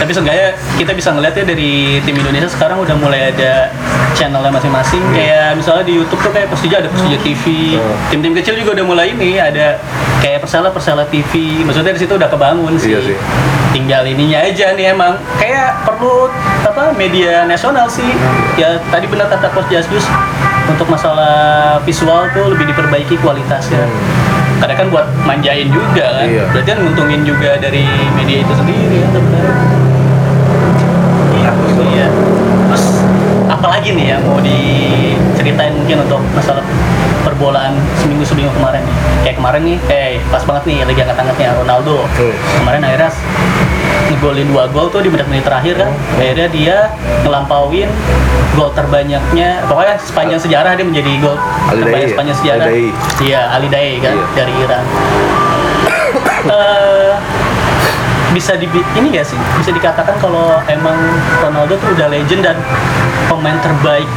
Tapi 0.00 0.10
seenggaknya 0.14 0.48
kita 0.80 0.92
bisa 0.96 1.08
ngeliat 1.12 1.34
ya 1.34 1.44
dari 1.44 2.00
tim 2.02 2.16
Indonesia 2.16 2.48
sekarang 2.48 2.80
udah 2.80 2.96
mulai 2.96 3.34
ada 3.34 3.68
channelnya 4.16 4.52
masing-masing. 4.54 5.02
Kayak 5.12 5.58
misalnya 5.58 5.84
di 5.84 5.94
YouTube 5.98 6.20
tuh 6.22 6.32
kayak 6.32 6.48
Persija 6.48 6.76
ada 6.80 6.88
Persija 6.88 7.18
TV. 7.20 7.44
Hmm. 7.76 7.94
Tim-tim 8.08 8.32
kecil 8.38 8.54
juga 8.60 8.80
udah 8.80 8.86
mulai 8.86 9.12
ini 9.12 9.36
ada 9.36 9.78
kayak 10.22 10.44
Persela 10.46 10.70
Persela 10.70 11.04
TV. 11.08 11.64
Maksudnya 11.66 11.92
di 11.92 12.00
situ 12.00 12.14
udah 12.14 12.28
kebangun 12.30 12.74
sih. 12.78 12.94
Iya 12.94 13.00
sih. 13.12 13.16
Tinggal 13.74 14.06
ininya 14.06 14.38
aja 14.38 14.70
nih 14.78 14.94
emang 14.94 15.18
kayak 15.34 15.82
perlu 15.82 16.30
apa 16.62 16.94
media 16.94 17.42
nasional 17.42 17.90
sih. 17.90 18.06
Ya 18.54 18.78
tadi 18.94 19.10
benar 19.10 19.26
kata 19.26 19.50
Coach 19.50 19.66
Jasdus 19.66 20.06
untuk 20.70 20.86
masalah 20.86 21.82
visual 21.82 22.30
tuh 22.30 22.54
lebih 22.54 22.70
diperbaiki 22.70 23.18
kualitasnya. 23.18 23.82
Karena 24.62 24.78
kan 24.78 24.86
buat 24.94 25.10
manjain 25.26 25.74
juga 25.74 26.22
kan. 26.22 26.30
Iya. 26.30 26.46
Berarti 26.54 26.68
kan 26.70 26.78
nguntungin 26.86 27.26
juga 27.26 27.58
dari 27.58 27.82
media 28.14 28.46
itu 28.46 28.54
sendiri 28.54 29.02
ya 29.02 29.08
sebenarnya. 29.10 29.54
Iya. 31.82 32.06
Terus 32.70 32.84
apalagi 33.50 33.90
nih 33.98 34.06
yang 34.14 34.22
mau 34.22 34.38
diceritain 34.38 35.74
mungkin 35.74 36.06
untuk 36.06 36.22
masalah 36.30 36.62
perbolaan 37.24 37.74
seminggu 37.98 38.24
seminggu 38.28 38.52
kemarin 38.54 38.84
nih. 38.84 38.96
Kayak 39.24 39.36
kemarin 39.40 39.62
nih, 39.64 39.78
eh 39.88 40.12
pas 40.28 40.44
banget 40.44 40.62
nih 40.68 40.76
lagi 40.84 41.00
angkat-angkatnya 41.02 41.48
Ronaldo. 41.56 42.04
Hmm. 42.04 42.34
Kemarin 42.60 42.80
akhirnya 42.84 43.10
ngegolin 44.04 44.48
dua 44.52 44.64
gol 44.68 44.92
tuh 44.92 45.00
di 45.00 45.08
menit-menit 45.08 45.44
terakhir 45.48 45.74
kan. 45.80 45.90
Akhirnya 46.20 46.48
dia 46.52 46.76
ngelampauin 47.24 47.88
gol 48.54 48.70
terbanyaknya. 48.76 49.64
Pokoknya 49.66 49.96
sepanjang 49.98 50.40
sejarah 50.40 50.76
dia 50.76 50.86
menjadi 50.86 51.10
gol 51.18 51.36
terbanyak 51.72 52.06
ya? 52.06 52.12
sepanjang 52.12 52.36
sejarah. 52.38 52.66
Iya, 53.18 53.40
Ali 53.50 53.68
Daei 53.72 53.96
kan 53.98 54.14
Iya. 54.14 54.24
dari 54.36 54.52
Iran. 54.60 54.84
Eh, 56.44 57.12
bisa 58.34 58.58
di 58.58 58.66
ini 58.98 59.14
gak 59.14 59.22
sih? 59.30 59.38
Bisa 59.62 59.70
dikatakan 59.70 60.18
kalau 60.18 60.58
emang 60.66 60.98
Ronaldo 61.38 61.78
tuh 61.78 61.94
udah 61.94 62.10
legend 62.10 62.42
dan 62.42 62.58
pemain 63.30 63.54
terbaik 63.62 64.10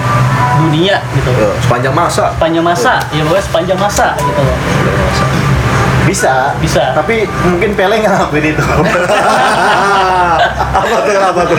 dunia 0.58 0.98
gitu. 1.14 1.30
Eh, 1.38 1.54
sepanjang 1.62 1.94
masa. 1.94 2.34
Sepanjang 2.34 2.66
masa. 2.66 2.94
Ya 3.14 3.22
pokoknya 3.22 3.46
sepanjang 3.46 3.80
masa 3.80 4.18
gitu. 4.18 4.42
Loh 4.42 4.58
Sepanjang 4.58 4.98
masa. 5.06 5.37
Bisa. 6.08 6.56
Bisa. 6.64 6.96
Tapi 6.96 7.28
mungkin 7.46 7.76
Pele 7.76 8.00
nggak 8.00 8.14
ngelakuin 8.16 8.46
itu. 8.56 8.64
apa 10.78 10.98
tuh 11.04 11.20
apa 11.20 11.42
tuh 11.50 11.58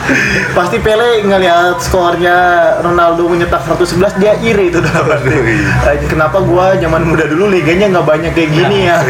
Pasti 0.56 0.76
Pele 0.78 1.24
ngelihat 1.24 1.80
skornya 1.82 2.36
Ronaldo 2.84 3.26
menyetak 3.26 3.66
111 3.66 4.20
dia 4.20 4.32
iri 4.38 4.70
itu 4.70 4.78
dalam 4.78 5.20
iya. 5.26 5.96
Eh, 5.96 6.06
Kenapa 6.06 6.38
gua 6.44 6.78
zaman 6.78 7.02
muda 7.02 7.26
dulu 7.26 7.50
liganya 7.50 7.90
nggak 7.90 8.06
banyak 8.06 8.32
kayak 8.36 8.50
gini 8.54 8.78
ya? 8.86 8.96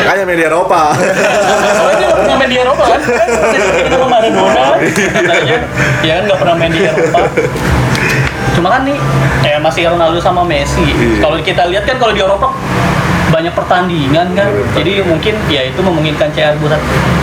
makanya 0.00 0.24
media 0.26 0.46
Eropa 0.52 0.94
soalnya 0.94 1.96
dia 1.98 2.08
pernah 2.12 2.36
main 2.36 2.50
di 2.50 2.58
Eropa 2.60 2.84
kan 2.86 3.00
kita 3.00 4.06
Maradona 4.06 4.64
katanya 4.78 5.58
ya 6.04 6.12
kan 6.20 6.22
nggak 6.28 6.38
pernah 6.38 6.54
main 6.58 6.72
di 6.72 6.82
Eropa 6.84 7.20
cuma 8.60 8.76
kan 8.76 8.84
nih 8.84 9.00
eh 9.48 9.56
masih 9.56 9.88
Ronaldo 9.88 10.20
sama 10.20 10.44
Messi. 10.44 10.84
Iya. 10.84 11.24
kalau 11.24 11.40
kita 11.40 11.64
lihat 11.72 11.88
kan 11.88 11.96
kalau 11.96 12.12
di 12.12 12.20
Eropa 12.20 12.52
banyak 13.32 13.54
pertandingan 13.56 14.36
kan. 14.36 14.50
Jadi 14.76 15.00
mungkin 15.06 15.32
ya 15.48 15.64
itu 15.64 15.80
memungkinkan 15.80 16.28
CR 16.34 16.58
buat 16.60 16.76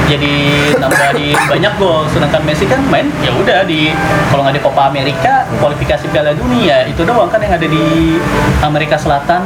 jadi 0.10 0.34
nambah 0.82 1.14
di 1.14 1.36
banyak 1.52 1.74
gol. 1.78 2.10
Sedangkan 2.10 2.42
Messi 2.42 2.66
kan 2.66 2.82
main 2.90 3.12
ya 3.22 3.30
udah 3.38 3.68
di 3.70 3.94
kalau 4.34 4.42
nggak 4.48 4.58
di 4.58 4.64
Copa 4.64 4.90
Amerika 4.90 5.46
kualifikasi 5.62 6.10
Piala 6.10 6.34
Dunia. 6.34 6.90
Itu 6.90 7.06
doang 7.06 7.30
kan 7.30 7.38
yang 7.44 7.54
ada 7.54 7.68
di 7.70 8.18
Amerika 8.66 8.98
Selatan. 8.98 9.46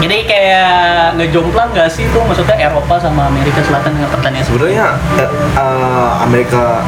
Jadi 0.00 0.24
kayak 0.24 1.20
ngejomplang 1.20 1.76
nggak 1.76 1.90
sih 1.92 2.08
itu? 2.08 2.16
Maksudnya 2.24 2.56
Eropa 2.56 2.96
sama 2.96 3.28
Amerika 3.28 3.60
Selatan 3.60 3.92
dengan 4.00 4.08
pertandingan 4.08 4.46
sebenarnya 4.48 4.86
eh, 5.20 5.30
eh, 5.60 6.10
Amerika 6.24 6.80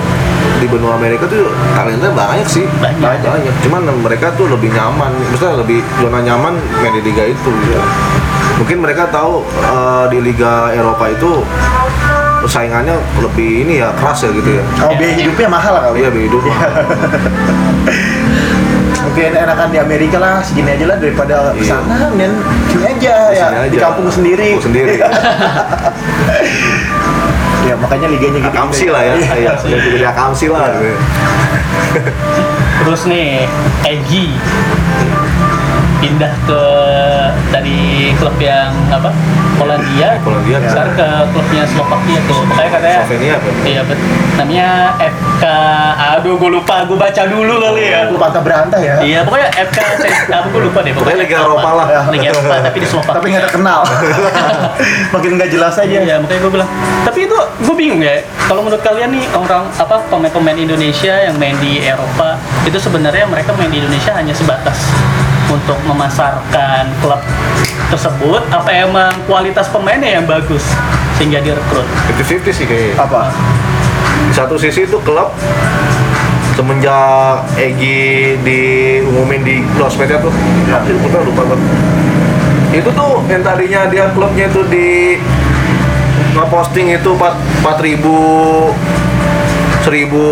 di 0.59 0.67
benua 0.67 0.95
Amerika 0.95 1.27
tuh 1.27 1.51
talentnya 1.73 2.11
banyak 2.11 2.47
sih 2.47 2.65
Banyak. 2.79 3.03
banyak 3.25 3.55
cuman 3.63 3.83
mereka 3.99 4.31
tuh 4.33 4.47
lebih 4.47 4.71
nyaman 4.71 5.11
maksudnya 5.27 5.59
lebih 5.59 5.83
zona 5.99 6.21
nyaman 6.21 6.55
main 6.79 6.93
di 6.93 7.03
liga 7.03 7.25
itu 7.27 7.51
gitu. 7.51 7.83
mungkin 8.57 8.79
mereka 8.81 9.09
tahu 9.09 9.43
eh, 9.43 10.05
di 10.09 10.19
liga 10.21 10.71
Eropa 10.71 11.09
itu 11.09 11.43
persaingannya 12.43 12.95
lebih 13.19 13.63
ini 13.63 13.79
ya 13.79 13.95
keras 13.95 14.27
ya 14.27 14.35
gitu 14.35 14.59
ya. 14.59 14.63
Oh, 14.83 14.91
biaya 14.99 15.15
hidupnya 15.15 15.47
mahal 15.47 15.79
lah 15.79 15.83
kali. 15.87 16.03
Iya, 16.03 16.11
biaya 16.11 16.27
hidup. 16.27 16.43
Mungkin 19.07 19.31
enakan 19.47 19.69
di 19.71 19.79
Amerika 19.79 20.19
lah, 20.19 20.43
segini 20.43 20.75
aja 20.75 20.91
lah 20.91 20.99
daripada 20.99 21.55
Iya. 21.55 21.71
sana, 21.71 22.11
dan 22.19 22.35
sini 22.67 22.83
aja 22.83 23.15
ya, 23.31 23.47
Sini 23.47 23.71
di 23.71 23.79
aja. 23.79 23.87
kampung 23.87 24.11
sendiri. 24.11 24.59
Kampung 24.59 24.67
sendiri. 24.67 24.95
ya 27.63 27.75
makanya 27.79 28.07
liganya 28.11 28.39
gitu. 28.43 28.51
Akamsi 28.53 28.87
lah 28.91 29.03
ya. 29.07 29.15
Iya, 29.19 29.53
udah 29.55 29.91
jadi 29.93 30.07
akamsi 30.11 30.47
lah. 30.51 30.67
gitu. 30.75 30.95
Terus 32.83 33.03
nih, 33.07 33.47
Egi 33.87 34.35
pindah 36.03 36.35
ke 36.51 36.63
dari 37.53 38.11
klub 38.17 38.37
yang 38.41 38.73
apa 38.89 39.11
Polandia, 39.63 40.19
Polandia, 40.25 40.59
sekarang 40.65 40.95
ke 40.99 41.09
klubnya 41.31 41.63
Slovakia 41.69 42.19
tuh. 42.27 42.41
Makanya 42.51 42.71
katanya 42.75 42.99
Slovenia 43.05 43.33
apa? 43.37 43.49
Iya 43.63 43.81
betul. 43.87 44.07
Namanya 44.33 44.69
FK. 44.99 45.45
Aduh, 46.19 46.35
gue 46.41 46.51
lupa. 46.51 46.77
Gue 46.89 46.99
baca 46.99 47.23
dulu 47.29 47.55
kali 47.63 47.83
ya. 47.93 48.01
Lu 48.11 48.19
pantah 48.19 48.43
berantah 48.43 48.81
ya. 48.83 48.99
Iya, 49.05 49.19
pokoknya 49.23 49.49
FK. 49.55 49.79
Apa 50.33 50.47
gue 50.51 50.63
lupa 50.67 50.79
deh. 50.83 50.93
Pokoknya 50.97 51.19
Liga 51.23 51.37
Eropa 51.47 51.71
lah. 51.79 51.87
Liga 52.11 52.29
Eropa, 52.35 52.55
tapi 52.67 52.79
di 52.81 52.89
Slovakia. 52.89 53.17
Tapi 53.21 53.27
nggak 53.31 53.45
terkenal. 53.53 53.81
Makin 55.15 55.31
nggak 55.39 55.51
jelas 55.53 55.75
aja. 55.79 55.99
Iya, 56.01 56.15
makanya 56.19 56.41
gue 56.43 56.53
bilang. 56.59 56.71
Tapi 57.07 57.19
itu 57.29 57.37
gue 57.39 57.75
bingung 57.79 58.03
ya. 58.03 58.25
Kalau 58.51 58.67
menurut 58.67 58.83
kalian 58.83 59.15
nih 59.15 59.25
orang 59.37 59.71
apa 59.79 60.03
pemain-pemain 60.11 60.59
Indonesia 60.59 61.15
yang 61.23 61.39
main 61.39 61.55
di 61.63 61.87
Eropa 61.87 62.41
itu 62.67 62.79
sebenarnya 62.83 63.31
mereka 63.31 63.55
main 63.55 63.71
di 63.71 63.79
Indonesia 63.79 64.11
hanya 64.17 64.35
sebatas 64.35 64.91
untuk 65.53 65.77
memasarkan 65.85 66.89
klub 67.05 67.21
tersebut 67.93 68.41
apa 68.49 68.71
emang 68.73 69.13
kualitas 69.29 69.69
pemainnya 69.69 70.17
yang 70.17 70.25
bagus 70.25 70.65
sehingga 71.21 71.45
direkrut 71.45 71.85
50-50 72.17 72.57
sih 72.57 72.65
kayaknya. 72.65 72.97
Apa? 72.97 73.29
Di 74.29 74.33
satu 74.33 74.57
sisi 74.57 74.89
itu 74.89 74.97
klub 75.05 75.29
semenjak 76.57 77.45
Egi 77.57 78.37
diumumin 78.41 79.41
di 79.45 79.57
sosmednya 79.77 80.21
tuh, 80.21 80.33
Ya. 80.69 80.81
ya. 80.81 80.93
lupa 80.97 81.19
lupa 81.21 81.43
gue. 81.53 81.59
Itu 82.73 82.89
tuh 82.93 83.21
yang 83.29 83.45
tadinya 83.45 83.85
dia 83.89 84.09
klubnya 84.17 84.49
itu 84.49 84.65
di 84.73 85.21
ngeposting 86.33 86.97
itu 86.97 87.11
4 87.13 87.61
empat 87.61 87.77
ribu 87.85 88.17
seribu 89.85 90.25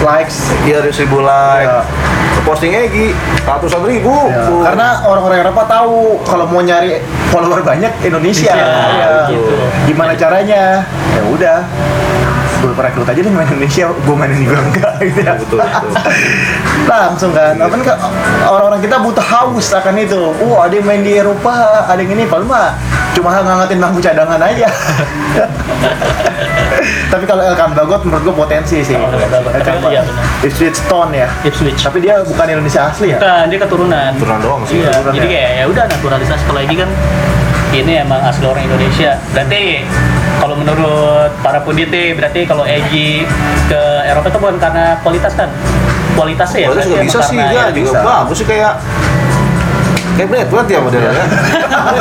Likes. 0.00 0.48
ya 0.64 0.80
seribu 0.88 1.20
like 1.20 1.68
Ya. 1.68 1.82
Posting 2.42 2.72
Egi 2.72 3.12
ratusan 3.42 3.82
ribu 3.82 4.12
Ya, 4.26 4.44
Bu. 4.44 4.62
Karena 4.62 5.00
orang-orang 5.02 5.40
Eropa 5.40 5.62
tahu 5.64 6.18
kalau 6.22 6.44
mau 6.46 6.58
nyari 6.58 6.98
follower 7.28 7.62
banyak 7.62 7.90
Indonesia. 8.02 8.50
Iya, 8.50 8.66
Ya. 8.98 9.08
gitu. 9.28 9.52
Gimana 9.86 10.12
caranya? 10.12 10.82
Ya 10.86 11.22
udah. 11.24 11.58
Gue 12.62 12.70
rekrut 12.72 13.04
aja 13.04 13.18
deh 13.18 13.26
main 13.26 13.44
Indonesia, 13.44 13.90
gue 13.90 14.14
mainin 14.14 14.38
juga 14.38 14.62
enggak 14.70 14.92
gitu 15.02 15.20
ya. 15.20 15.34
betul 15.34 15.58
betul 15.58 15.90
Langsung 16.86 17.30
kan, 17.34 17.58
apa 17.58 17.74
kan 17.74 17.98
orang-orang 18.46 18.78
kita 18.78 19.02
butuh 19.02 19.24
haus 19.24 19.66
akan 19.72 19.98
itu. 19.98 20.30
Oh, 20.38 20.62
ada 20.62 20.70
yang 20.70 20.86
main 20.86 21.02
di 21.02 21.18
Eropa, 21.18 21.82
ada 21.82 21.98
yang 21.98 22.14
ini, 22.14 22.22
paling 22.22 22.46
mah 22.46 22.78
cuma 23.12 23.34
ngangetin 23.34 23.82
bangku 23.82 23.98
cadangan 23.98 24.38
aja. 24.38 24.70
Tapi 27.12 27.28
kalau 27.28 27.44
Elkan 27.44 27.76
Bagot 27.76 28.00
menurut 28.08 28.22
gue 28.24 28.34
potensi 28.34 28.80
sih. 28.80 28.96
Oh, 28.96 29.04
Elkan 29.12 29.28
Bagot. 29.28 29.52
Elkan 29.52 29.74
Iya. 29.92 30.02
Ipswich 30.40 30.80
Town 30.88 31.12
ya. 31.12 31.28
Ipswich 31.44 31.84
Tapi 31.84 32.00
dia 32.00 32.24
bukan 32.24 32.48
Indonesia 32.48 32.88
asli 32.88 33.12
ya. 33.12 33.20
Bukan, 33.20 33.44
dia 33.52 33.58
keturunan. 33.60 34.10
Keturunan 34.16 34.40
doang 34.40 34.62
sih. 34.64 34.80
Iya, 34.80 34.88
Keturunan 34.96 35.14
jadi 35.20 35.28
ya. 35.28 35.32
kayak 35.36 35.50
ya 35.52 35.64
udah 35.68 35.84
naturalisasi 35.92 36.42
kalau 36.48 36.60
Egi 36.64 36.76
kan 36.80 36.90
ini 37.72 37.92
emang 38.00 38.20
asli 38.24 38.44
orang 38.48 38.64
Indonesia. 38.64 39.20
Berarti 39.36 39.84
kalau 40.40 40.54
menurut 40.56 41.30
para 41.44 41.60
pundit 41.60 41.92
berarti 41.92 42.40
kalau 42.48 42.64
Egi 42.64 43.28
ke 43.68 43.82
Eropa 44.08 44.32
itu 44.32 44.38
bukan 44.40 44.56
karena 44.56 44.96
kualitas 45.04 45.32
kan? 45.36 45.52
Kualitasnya 46.16 46.58
ya. 46.64 46.68
Kualitas 46.72 46.84
berarti 46.88 46.92
juga 46.96 47.04
bisa 47.04 47.20
sih 47.28 47.36
yang 47.36 47.72
juga 47.76 47.92
bisa. 47.92 48.00
bagus 48.00 48.36
sih 48.40 48.46
kayak 48.48 48.72
kayak 50.16 50.28
Brad 50.28 50.48
Pitt 50.52 50.68
ya 50.68 50.80
modelnya 50.80 51.12
ya. 51.12 51.24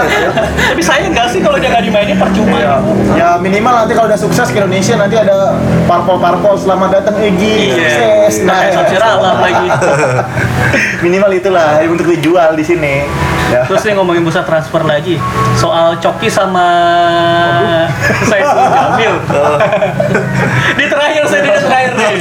Tapi 0.72 0.82
sayang 0.84 1.12
nggak 1.16 1.28
sih 1.32 1.40
kalau 1.40 1.58
dia 1.58 1.70
nggak 1.72 1.84
dimainin 1.88 2.18
percuma. 2.20 2.58
Ya, 2.60 2.76
ya 3.16 3.30
minimal 3.40 3.74
nanti 3.84 3.94
kalau 3.96 4.08
udah 4.12 4.20
sukses 4.20 4.52
ke 4.52 4.60
Indonesia 4.60 5.00
nanti 5.00 5.16
ada 5.16 5.56
parpol-parpol 5.88 6.60
selamat 6.60 6.90
datang 7.02 7.16
Egi 7.20 7.76
Iya. 7.76 8.28
sukses 8.28 8.44
Nah, 8.44 8.60
alam 9.00 9.38
lagi. 9.40 9.68
minimal 11.06 11.32
itulah 11.34 11.82
untuk 11.88 12.08
dijual 12.12 12.54
di 12.54 12.64
sini 12.64 12.96
ya 13.52 13.62
Terus 13.68 13.82
nih 13.84 13.94
ngomongin 14.00 14.24
bursa 14.24 14.42
transfer 14.48 14.82
lagi 14.88 15.20
soal 15.60 16.00
Coki 16.00 16.32
sama 16.32 16.68
Saiful 18.26 18.66
Jamil. 18.72 19.14
di 20.80 20.86
terakhir 20.88 21.24
saya 21.28 21.42
di 21.44 21.52
terakhir 21.52 21.92
nih. 22.00 22.14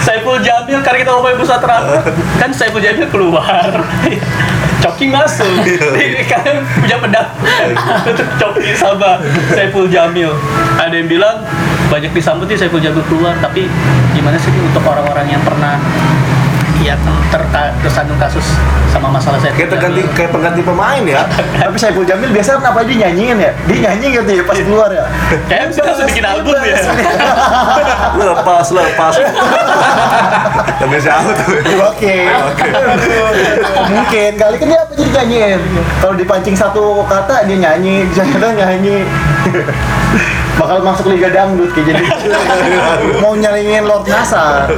Saiful 0.00 0.40
Jamil 0.40 0.80
karena 0.80 0.98
kita 1.04 1.10
ngomongin 1.12 1.36
bursa 1.36 1.60
transfer 1.60 2.00
kan 2.40 2.50
Saiful 2.50 2.80
Jamil 2.80 3.06
keluar. 3.12 3.68
Coki 4.80 5.12
masuk. 5.12 5.60
Jadi 5.68 6.24
kalian 6.24 6.64
punya 6.64 6.96
pendapat 6.96 7.68
untuk 8.08 8.28
Coki 8.40 8.72
sama 8.72 9.20
Saiful 9.52 9.86
Jamil. 9.92 10.32
Ada 10.80 10.96
yang 10.96 11.08
bilang 11.08 11.44
banyak 11.92 12.16
disambut 12.16 12.48
sih 12.48 12.56
Saiful 12.56 12.80
Jamil 12.80 13.04
keluar, 13.04 13.36
tapi 13.44 13.68
gimana 14.16 14.40
sih 14.40 14.48
untuk 14.56 14.80
orang-orang 14.80 15.28
yang 15.28 15.42
pernah 15.44 15.76
ya 16.80 16.96
terka- 17.28 17.72
tersandung 17.84 18.16
kasus 18.16 18.44
sama 18.90 19.12
masalah 19.12 19.36
saya. 19.38 19.52
Kayak 19.52 19.76
terganti 19.76 20.00
kayak 20.16 20.30
pengganti 20.32 20.62
pemain 20.64 21.02
ya. 21.04 21.22
tapi 21.60 21.76
Saiful 21.76 22.04
Jamil 22.08 22.32
biasa 22.32 22.58
apa 22.58 22.80
dia 22.84 23.06
nyanyiin 23.06 23.36
ya? 23.38 23.52
Dia 23.68 23.78
nyanyi 23.90 24.06
gitu 24.16 24.30
ya 24.40 24.42
pas 24.44 24.56
keluar 24.58 24.88
ya. 24.90 25.04
Kayaknya 25.48 25.66
bisa 25.70 25.80
langsung 25.84 26.06
bikin 26.08 26.24
album 26.26 26.56
ya. 26.64 26.78
Lepas 28.32 28.66
lepas. 28.72 29.14
Tapi 30.80 30.96
siapa 30.96 31.30
tuh? 31.36 31.48
oke. 31.92 32.16
Mungkin. 33.90 34.30
Kali 34.40 34.56
kan 34.56 34.66
dia 34.68 34.80
apa 34.80 34.92
jadi 34.96 35.10
nyanyiin? 35.20 35.60
Kalau 36.00 36.14
dipancing 36.16 36.56
satu 36.56 37.04
kata 37.04 37.44
dia 37.44 37.56
nyanyi. 37.60 38.08
Jangan 38.16 38.56
nyanyi 38.56 39.04
bakal 40.60 40.84
masuk 40.84 41.08
liga 41.08 41.32
dangdut 41.32 41.72
kayak 41.72 41.96
jadi 41.96 42.04
mau 43.24 43.32
nyalingin 43.32 43.88
Lord 43.88 44.04
Nasar 44.04 44.68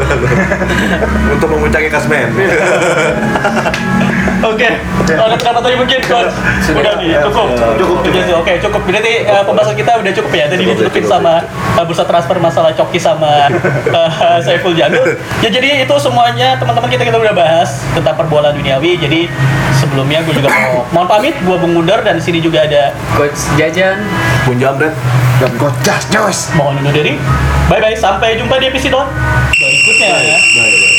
Untuk 1.34 1.48
memuncaki 1.50 1.90
kasmen. 1.90 2.30
Oke, 4.44 4.68
ada 5.08 5.34
kata 5.34 5.58
tadi 5.58 5.74
mungkin 5.74 5.98
coach. 6.00 6.34
Udah 6.68 6.92
nih, 6.96 7.14
cukup. 7.20 7.46
Cukup, 7.74 7.96
Oke, 8.02 8.20
Oke, 8.32 8.52
cukup. 8.58 8.80
Berarti 8.84 9.12
eh, 9.22 9.42
pembahasan 9.42 9.74
kita 9.74 9.92
udah 9.96 10.12
cukup 10.12 10.30
ya. 10.32 10.44
Tadi 10.46 10.62
Cukup, 10.62 10.78
ditutupin 10.78 11.02
cukup. 11.02 11.12
sama 11.12 11.32
eh, 11.72 11.84
bursa 11.84 12.04
transfer 12.04 12.36
masalah 12.38 12.70
Coki 12.72 12.98
sama 12.98 13.46
eh, 13.48 14.38
Saiful 14.44 14.72
Jamil. 14.72 15.02
Ya 15.38 15.48
jadi 15.48 15.82
itu 15.82 15.94
semuanya 15.96 16.54
teman-teman 16.56 16.86
kita 16.88 17.02
kita 17.04 17.18
udah 17.18 17.30
bahas 17.32 17.82
tentang 17.92 18.14
perbolaan 18.14 18.54
duniawi. 18.54 18.94
Jadi 18.96 19.26
sebelumnya 19.74 20.22
gue 20.22 20.34
juga 20.34 20.48
mau 20.48 20.86
mohon 20.92 21.08
pamit, 21.08 21.34
gue 21.36 21.56
Bung 21.56 21.72
Mundar 21.72 22.02
dan 22.02 22.14
di 22.14 22.22
sini 22.22 22.38
juga 22.38 22.62
ada 22.62 22.94
Coach 23.14 23.50
Jajan 23.54 24.02
Pun 24.42 24.58
jambret. 24.58 24.94
dan 25.38 25.50
gocas 25.56 26.02
jos 26.08 26.38
mohon 26.54 26.78
undur 26.78 26.90
diri. 26.92 27.18
Bye 27.66 27.78
bye, 27.78 27.94
sampai 27.94 28.34
jumpa 28.36 28.58
di 28.58 28.68
episode 28.68 28.94
berikutnya. 29.52 30.10
Baik, 30.14 30.42
baik. 30.52 30.91